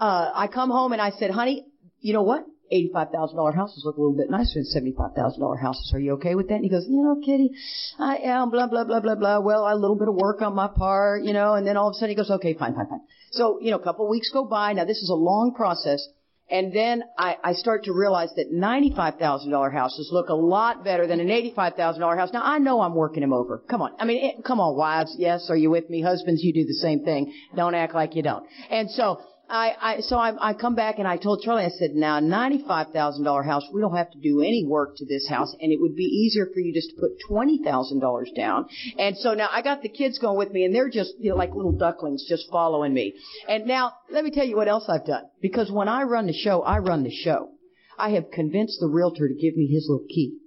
[0.00, 1.66] uh I come home and I said, "Honey,
[2.00, 2.44] you know what?
[2.72, 5.92] $85,000 houses look a little bit nicer than $75,000 houses.
[5.94, 6.56] Are you okay with that?
[6.56, 7.50] And he goes, you know, Kitty,
[7.98, 9.40] I am, blah, blah, blah, blah, blah.
[9.40, 11.92] Well, a little bit of work on my part, you know, and then all of
[11.92, 13.00] a sudden he goes, okay, fine, fine, fine.
[13.30, 14.72] So, you know, a couple of weeks go by.
[14.72, 16.06] Now this is a long process.
[16.48, 21.18] And then I, I start to realize that $95,000 houses look a lot better than
[21.18, 22.30] an $85,000 house.
[22.32, 23.64] Now I know I'm working him over.
[23.68, 23.92] Come on.
[23.98, 25.16] I mean, it, come on, wives.
[25.18, 25.50] Yes.
[25.50, 26.02] Are you with me?
[26.02, 27.32] Husbands, you do the same thing.
[27.56, 28.46] Don't act like you don't.
[28.70, 31.94] And so, I, I, so I, I come back and I told Charlie, I said,
[31.94, 35.80] now $95,000 house, we don't have to do any work to this house and it
[35.80, 38.66] would be easier for you just to put $20,000 down.
[38.98, 41.36] And so now I got the kids going with me and they're just, you know,
[41.36, 43.14] like little ducklings just following me.
[43.48, 45.24] And now let me tell you what else I've done.
[45.40, 47.50] Because when I run the show, I run the show.
[47.98, 50.38] I have convinced the realtor to give me his little key.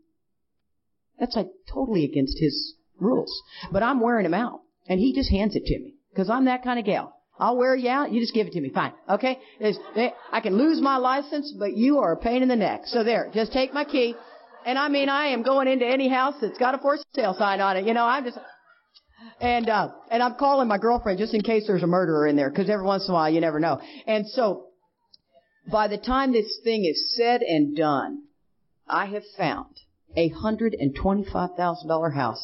[1.19, 3.41] That's like totally against his rules.
[3.71, 6.63] But I'm wearing him out and he just hands it to me because I'm that
[6.63, 7.18] kind of gal.
[7.39, 8.11] I'll wear you out.
[8.11, 8.69] You just give it to me.
[8.69, 8.93] Fine.
[9.09, 9.39] Okay?
[10.31, 12.81] I can lose my license, but you are a pain in the neck.
[12.85, 14.15] So there, just take my key.
[14.65, 17.61] And I mean, I am going into any house that's got a for sale sign
[17.61, 17.85] on it.
[17.85, 18.37] You know, I'm just,
[19.39, 22.49] and, uh, and I'm calling my girlfriend just in case there's a murderer in there,
[22.49, 23.79] because every once in a while you never know.
[24.05, 24.65] And so,
[25.71, 28.23] by the time this thing is said and done,
[28.87, 29.75] I have found
[30.17, 32.43] a hundred and twenty-five thousand dollar house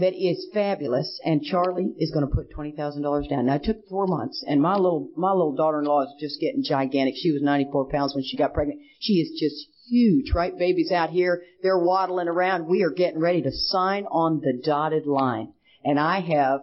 [0.00, 3.46] that is fabulous, and Charlie is going to put twenty thousand dollars down.
[3.46, 7.14] Now it took four months, and my little my little daughter-in-law is just getting gigantic.
[7.16, 8.80] She was ninety four pounds when she got pregnant.
[8.98, 10.56] She is just huge, right?
[10.56, 12.66] Babies out here, they're waddling around.
[12.66, 15.52] We are getting ready to sign on the dotted line,
[15.84, 16.60] and I have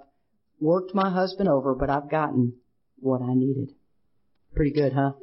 [0.59, 2.53] worked my husband over, but I've gotten
[2.99, 3.69] what I needed.
[4.55, 5.14] Pretty good, huh?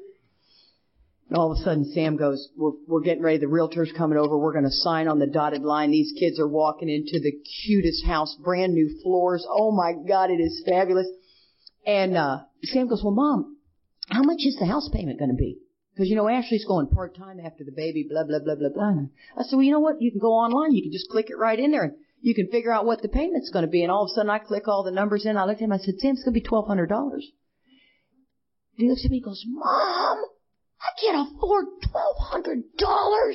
[1.35, 3.39] And all of a sudden Sam goes, we're, we're getting ready.
[3.39, 4.39] The realtor's coming over.
[4.39, 5.91] We're going to sign on the dotted line.
[5.91, 7.33] These kids are walking into the
[7.67, 9.45] cutest house, brand new floors.
[9.51, 11.09] Oh my God, it is fabulous.
[11.85, 13.57] And, uh, Sam goes, well, mom,
[14.09, 15.59] how much is the house payment going to be?
[15.93, 18.95] Because, you know, Ashley's going part time after the baby, blah, blah, blah, blah, blah.
[19.37, 20.01] I said, well, you know what?
[20.01, 20.73] You can go online.
[20.73, 23.09] You can just click it right in there and you can figure out what the
[23.09, 23.83] payment's going to be.
[23.83, 25.37] And all of a sudden I click all the numbers in.
[25.37, 25.73] I looked at him.
[25.73, 27.19] I said, Sam, it's going to be $1,200.
[28.77, 30.27] He looks at me and goes, Mom,
[30.85, 33.35] I can't afford $1,200.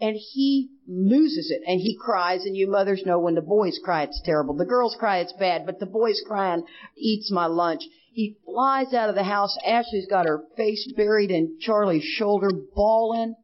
[0.00, 4.02] And he loses it and he cries and you mothers know when the boys cry
[4.02, 4.54] it's terrible.
[4.54, 6.64] The girls cry it's bad, but the boys crying
[6.96, 7.82] eats my lunch.
[8.12, 9.56] He flies out of the house.
[9.66, 13.36] Ashley's got her face buried in Charlie's shoulder, bawling.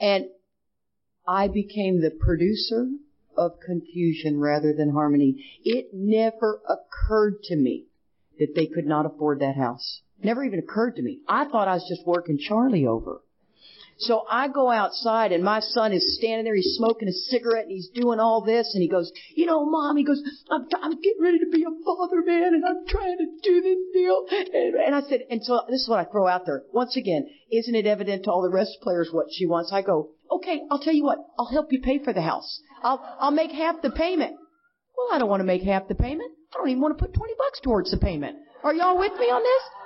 [0.00, 0.26] And
[1.26, 2.88] I became the producer
[3.36, 5.44] of confusion rather than harmony.
[5.64, 7.86] It never occurred to me
[8.38, 10.02] that they could not afford that house.
[10.22, 11.20] Never even occurred to me.
[11.28, 13.22] I thought I was just working Charlie over.
[13.98, 17.72] So I go outside and my son is standing there, he's smoking a cigarette and
[17.72, 20.20] he's doing all this and he goes, you know, mom, he goes,
[20.50, 23.78] I'm, I'm getting ready to be a father, man, and I'm trying to do this
[23.92, 24.26] deal.
[24.54, 26.62] And, and I said, and so this is what I throw out there.
[26.72, 29.72] Once again, isn't it evident to all the rest players what she wants?
[29.72, 32.60] I go, okay, I'll tell you what, I'll help you pay for the house.
[32.82, 34.36] I'll, I'll make half the payment.
[34.96, 36.32] Well, I don't want to make half the payment.
[36.54, 38.36] I don't even want to put 20 bucks towards the payment.
[38.64, 39.81] Are y'all with me on this?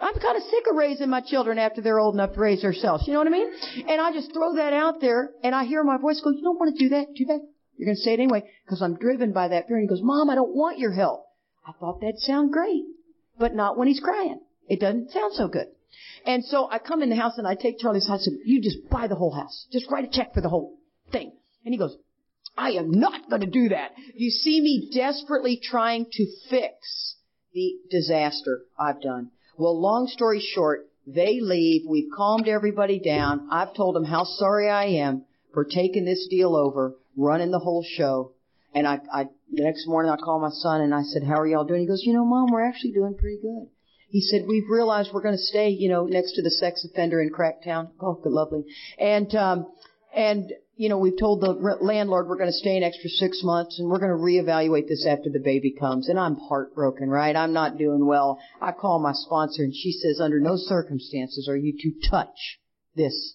[0.00, 3.06] I'm kind of sick of raising my children after they're old enough to raise themselves.
[3.06, 3.50] You know what I mean?
[3.88, 6.58] And I just throw that out there, and I hear my voice go, "You don't
[6.58, 7.40] want to do that, do that."
[7.76, 9.76] You're going to say it anyway because I'm driven by that fear.
[9.76, 11.26] And he goes, "Mom, I don't want your help."
[11.66, 12.84] I thought that'd sound great,
[13.38, 14.40] but not when he's crying.
[14.68, 15.66] It doesn't sound so good.
[16.26, 18.88] And so I come in the house and I take Charlie's house and you just
[18.90, 19.66] buy the whole house.
[19.72, 20.78] Just write a check for the whole
[21.10, 21.32] thing.
[21.64, 21.96] And he goes,
[22.56, 23.92] I am not going to do that.
[24.14, 27.16] You see me desperately trying to fix
[27.52, 29.30] the disaster I've done.
[29.60, 31.82] Well, long story short, they leave.
[31.86, 33.46] We've calmed everybody down.
[33.52, 37.84] I've told them how sorry I am for taking this deal over, running the whole
[37.86, 38.32] show.
[38.72, 41.46] And I, I, the next morning I called my son and I said, how are
[41.46, 41.82] y'all doing?
[41.82, 43.66] He goes, you know, mom, we're actually doing pretty good.
[44.08, 47.20] He said, we've realized we're going to stay, you know, next to the sex offender
[47.20, 47.90] in Cracktown.
[48.00, 48.64] Oh, good, lovely.
[48.98, 49.66] And, um,
[50.14, 53.78] and you know, we've told the landlord we're going to stay an extra six months
[53.78, 56.08] and we're going to reevaluate this after the baby comes.
[56.08, 57.36] And I'm heartbroken, right?
[57.36, 58.38] I'm not doing well.
[58.62, 62.58] I call my sponsor and she says, under no circumstances are you to touch
[62.96, 63.34] this.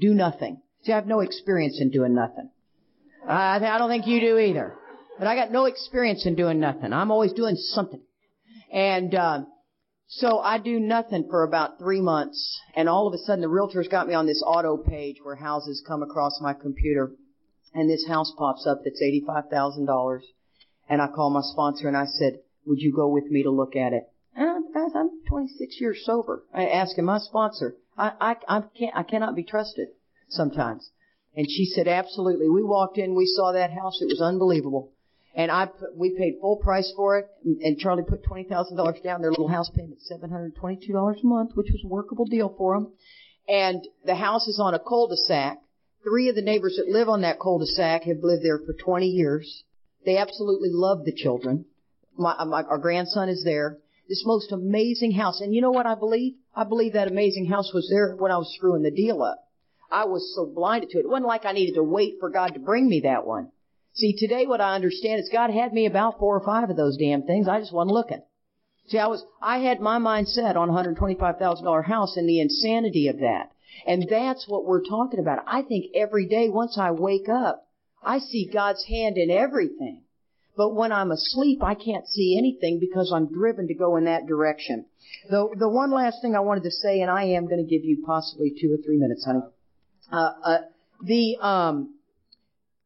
[0.00, 0.62] Do nothing.
[0.84, 2.48] See, I have no experience in doing nothing.
[3.28, 4.72] I, I don't think you do either.
[5.18, 6.94] But I got no experience in doing nothing.
[6.94, 8.00] I'm always doing something.
[8.72, 9.42] And, uh,
[10.08, 13.90] so I do nothing for about three months, and all of a sudden the realtors
[13.90, 17.12] got me on this auto page where houses come across my computer,
[17.74, 20.24] and this house pops up that's eighty-five thousand dollars,
[20.88, 23.76] and I call my sponsor and I said, "Would you go with me to look
[23.76, 26.44] at it?" And I'm, guys, I'm 26 years sober.
[26.54, 26.62] I
[26.96, 29.88] him, my sponsor, I, I, I can't, I cannot be trusted
[30.28, 30.90] sometimes.
[31.34, 32.48] And she said, absolutely.
[32.48, 34.92] We walked in, we saw that house, it was unbelievable.
[35.38, 38.98] And I put, we paid full price for it, and Charlie put twenty thousand dollars
[39.04, 39.20] down.
[39.20, 42.52] Their little house payment seven hundred twenty-two dollars a month, which was a workable deal
[42.58, 42.92] for them.
[43.48, 45.58] And the house is on a cul-de-sac.
[46.02, 49.62] Three of the neighbors that live on that cul-de-sac have lived there for 20 years.
[50.04, 51.66] They absolutely love the children.
[52.16, 53.78] My, my, our grandson is there.
[54.08, 55.40] This most amazing house.
[55.40, 56.34] And you know what I believe?
[56.54, 59.38] I believe that amazing house was there when I was screwing the deal up.
[59.90, 61.04] I was so blinded to it.
[61.04, 63.52] It wasn't like I needed to wait for God to bring me that one.
[63.98, 66.96] See, today what I understand is God had me about four or five of those
[66.96, 67.48] damn things.
[67.48, 68.22] I just wasn't looking.
[68.86, 73.08] See, I was, I had my mind set on a $125,000 house and the insanity
[73.08, 73.50] of that.
[73.88, 75.42] And that's what we're talking about.
[75.48, 77.66] I think every day once I wake up,
[78.00, 80.02] I see God's hand in everything.
[80.56, 84.26] But when I'm asleep, I can't see anything because I'm driven to go in that
[84.26, 84.86] direction.
[85.28, 87.84] The, the one last thing I wanted to say, and I am going to give
[87.84, 89.42] you possibly two or three minutes, honey.
[90.12, 90.58] Uh, uh,
[91.02, 91.97] the, um,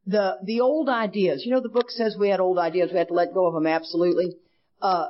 [0.07, 1.45] the the old ideas.
[1.45, 2.91] You know, the book says we had old ideas.
[2.93, 3.67] We had to let go of them.
[3.67, 4.37] Absolutely.
[4.81, 5.07] Uh,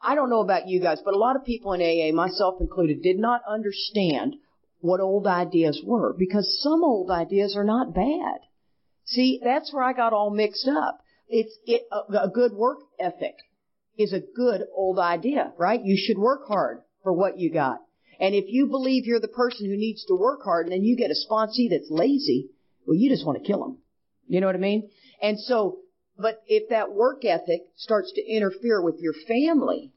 [0.00, 3.02] I don't know about you guys, but a lot of people in AA, myself included,
[3.02, 4.36] did not understand
[4.80, 8.40] what old ideas were because some old ideas are not bad.
[9.04, 11.00] See, that's where I got all mixed up.
[11.28, 13.36] It's it, a, a good work ethic
[13.96, 15.80] is a good old idea, right?
[15.82, 17.78] You should work hard for what you got.
[18.18, 20.96] And if you believe you're the person who needs to work hard and then you
[20.96, 22.50] get a sponsee that's lazy,
[22.86, 23.78] well, you just want to kill them.
[24.32, 24.88] You know what I mean?
[25.20, 25.80] And so,
[26.16, 29.92] but if that work ethic starts to interfere with your family,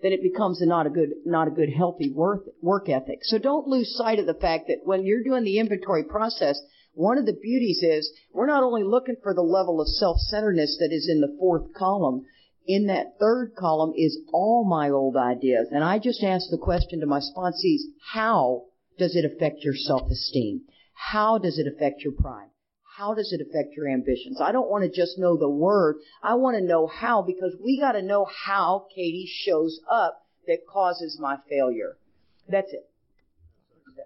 [0.00, 3.18] then it becomes a not a good, not a good healthy work, work ethic.
[3.22, 6.62] So don't lose sight of the fact that when you're doing the inventory process,
[6.92, 10.94] one of the beauties is we're not only looking for the level of self-centeredness that
[10.94, 12.22] is in the fourth column,
[12.66, 15.66] in that third column is all my old ideas.
[15.72, 17.80] And I just asked the question to my sponsees,
[18.12, 18.66] how
[18.98, 20.60] does it affect your self-esteem?
[20.94, 22.50] How does it affect your pride?
[23.00, 24.42] How does it affect your ambitions?
[24.42, 25.96] I don't want to just know the word.
[26.22, 30.66] I want to know how because we got to know how Katie shows up that
[30.70, 31.96] causes my failure.
[32.46, 32.90] That's it.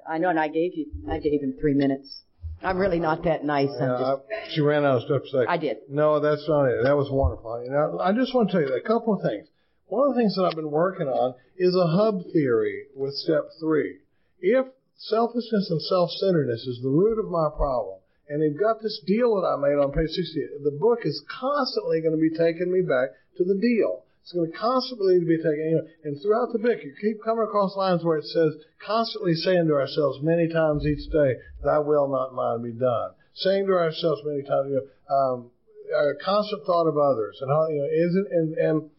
[0.09, 2.21] I know, and I gave you, I gave him three minutes.
[2.63, 3.71] I'm really not that nice.
[3.81, 5.47] I'm just, I, she ran out of stuff to say.
[5.49, 5.79] I did.
[5.89, 6.85] No, that's not it.
[6.85, 7.65] That was wonderful.
[7.65, 9.49] You know, I just want to tell you a couple of things.
[9.87, 13.51] One of the things that I've been working on is a hub theory with step
[13.59, 13.99] three.
[14.39, 14.67] If
[14.97, 17.99] selfishness and self-centeredness is the root of my problem,
[18.29, 22.01] and they've got this deal that I made on page 60, the book is constantly
[22.01, 24.05] going to be taking me back to the deal.
[24.23, 27.45] It's going to constantly be taking, you know, and throughout the book, you keep coming
[27.45, 32.09] across lines where it says, constantly saying to ourselves many times each day, thy will,
[32.09, 33.13] not mine, be done.
[33.35, 35.51] Saying to ourselves many times, you know, um,
[35.93, 38.91] a constant thought of others, and how, you know, isn't, and, and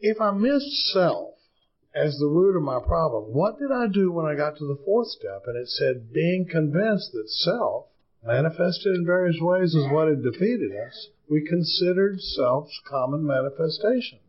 [0.00, 1.34] if I missed self
[1.94, 4.80] as the root of my problem, what did I do when I got to the
[4.84, 5.42] fourth step?
[5.46, 7.86] And it said, being convinced that self,
[8.26, 14.20] manifested in various ways, is what had defeated us, we considered self's common manifestations.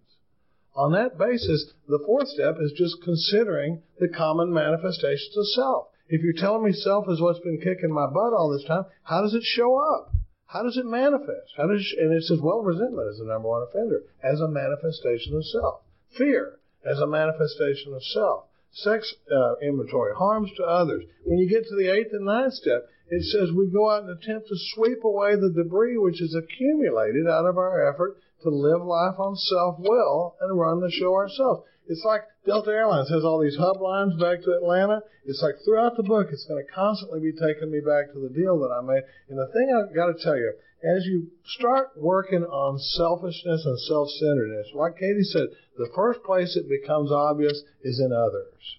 [0.75, 5.87] On that basis, the fourth step is just considering the common manifestations of self.
[6.07, 9.21] If you're telling me self is what's been kicking my butt all this time, how
[9.21, 10.13] does it show up?
[10.45, 11.51] How does it manifest?
[11.57, 15.35] How does and it says, well, resentment is the number one offender as a manifestation
[15.35, 15.81] of self.
[16.17, 18.46] Fear as a manifestation of self.
[18.71, 21.03] Sex uh, inventory, harms to others.
[21.25, 24.11] When you get to the eighth and ninth step, it says we go out and
[24.11, 28.81] attempt to sweep away the debris which is accumulated out of our effort to live
[28.81, 31.63] life on self-will and run the show ourselves.
[31.89, 35.01] It's like Delta Airlines has all these hub lines back to Atlanta.
[35.25, 38.33] It's like throughout the book, it's going to constantly be taking me back to the
[38.33, 39.03] deal that I made.
[39.29, 40.53] And the thing I've got to tell you,
[40.83, 45.47] as you start working on selfishness and self-centeredness, like Katie said,
[45.77, 48.77] the first place it becomes obvious is in others.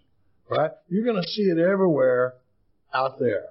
[0.48, 0.70] Right?
[0.88, 2.34] You're going to see it everywhere
[2.92, 3.46] out there.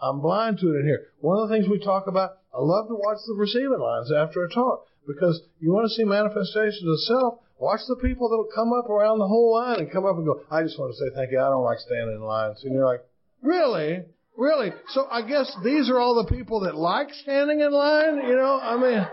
[0.00, 1.08] I'm blind to it in here.
[1.20, 4.44] One of the things we talk about, I love to watch the receiving lines after
[4.44, 7.38] a talk because you want to see manifestations of self.
[7.58, 10.40] Watch the people that'll come up around the whole line and come up and go,
[10.50, 11.40] I just want to say thank you.
[11.40, 12.62] I don't like standing in lines.
[12.64, 13.04] And you're like,
[13.42, 14.04] really?
[14.36, 14.72] Really?
[14.88, 18.16] So I guess these are all the people that like standing in line?
[18.16, 19.06] You know, I mean,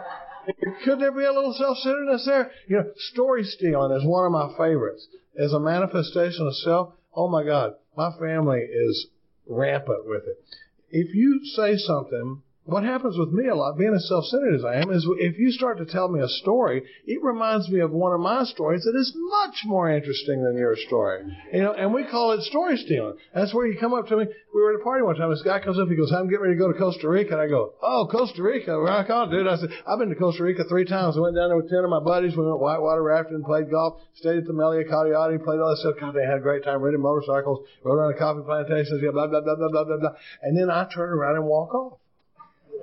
[0.83, 2.51] could there be a little self-centeredness there?
[2.67, 5.07] You know, story stealing is one of my favorites.
[5.39, 9.07] As a manifestation of self, oh my God, my family is
[9.47, 10.43] rampant with it.
[10.89, 14.76] If you say something, what happens with me a lot, being as self-centered as I
[14.76, 18.14] am, is if you start to tell me a story, it reminds me of one
[18.14, 21.26] of my stories that is much more interesting than your story.
[21.52, 23.18] You know, and we call it story stealing.
[23.35, 24.26] That's where you come up to me.
[24.56, 25.30] We were at a party one time.
[25.30, 25.90] This guy comes up.
[25.90, 28.41] He goes, "I'm getting ready to go to Costa Rica." And I go, "Oh, Costa
[28.41, 31.18] Rica, rock on, dude!" I said, "I've been to Costa Rica three times.
[31.18, 32.38] I went down there with ten of my buddies.
[32.38, 35.95] We went whitewater rafting, played golf, stayed at the Melia Cariari, played all that stuff.
[35.99, 36.81] God, they had a great time.
[36.81, 40.14] Rented motorcycles, rode around the coffee plantations, blah blah blah blah blah blah blah.
[40.44, 41.99] And then I turn around and walk off.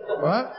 [0.09, 0.53] Right?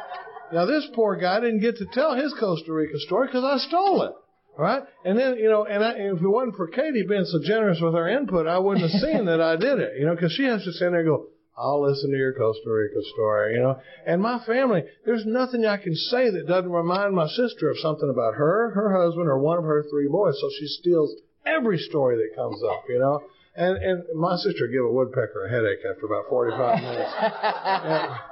[0.54, 4.04] Now this poor guy didn't get to tell his Costa Rica story because I stole
[4.04, 4.14] it.
[4.58, 4.84] Right?
[5.06, 7.94] And then, you know, and, I, if it wasn't for Katie being so generous with
[7.94, 9.94] her input, I wouldn't have seen that I did it.
[9.98, 11.28] You know, because she has to stand there and go,
[11.58, 13.80] I'll listen to your Costa Rica story, you know.
[14.06, 18.10] And my family, there's nothing I can say that doesn't remind my sister of something
[18.10, 20.36] about her, her husband, or one of her three boys.
[20.42, 21.14] So she steals
[21.46, 23.22] every story that comes up, you know.
[23.56, 27.12] And and my sister give a woodpecker a headache after about 45 minutes.
[27.20, 28.20] And,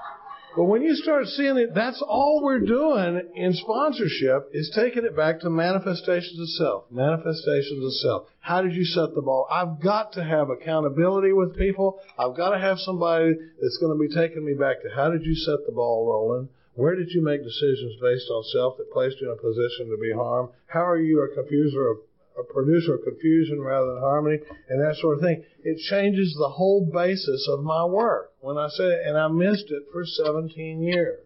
[0.56, 5.16] but when you start seeing it, that's all we're doing in sponsorship is taking it
[5.16, 6.84] back to manifestations of self.
[6.92, 8.28] Manifestations of self.
[8.40, 9.48] How did you set the ball?
[9.52, 12.00] I've got to have accountability with people.
[12.18, 15.24] I've got to have somebody that's going to be taking me back to how did
[15.24, 16.50] you set the ball rolling?
[16.74, 19.98] Where did you make decisions based on self that placed you in a position to
[20.02, 20.50] be harmed?
[20.68, 21.98] How are you a confuser of
[22.40, 24.40] a producer of confusion rather than harmony
[24.70, 25.44] and that sort of thing.
[25.64, 28.32] It changes the whole basis of my work.
[28.42, 31.20] When I say it, and I missed it for 17 years.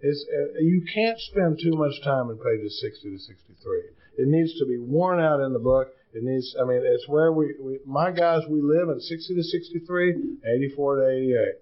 [0.00, 3.78] It's, uh, you can't spend too much time in pages 60 to 63.
[4.18, 5.88] It needs to be worn out in the book.
[6.12, 9.42] It needs, I mean, it's where we, we my guys, we live in 60 to
[9.42, 11.54] 63, 84 to 88.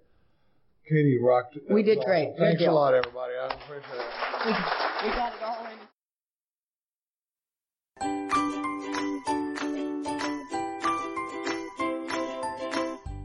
[0.89, 1.57] Katie rocked.
[1.57, 1.63] it.
[1.71, 2.29] We did great.
[2.29, 2.37] awesome.
[2.39, 2.75] Good Thanks a deal.
[2.75, 3.35] lot, everybody.
[3.35, 5.05] I appreciate it.
[5.05, 5.63] we got it all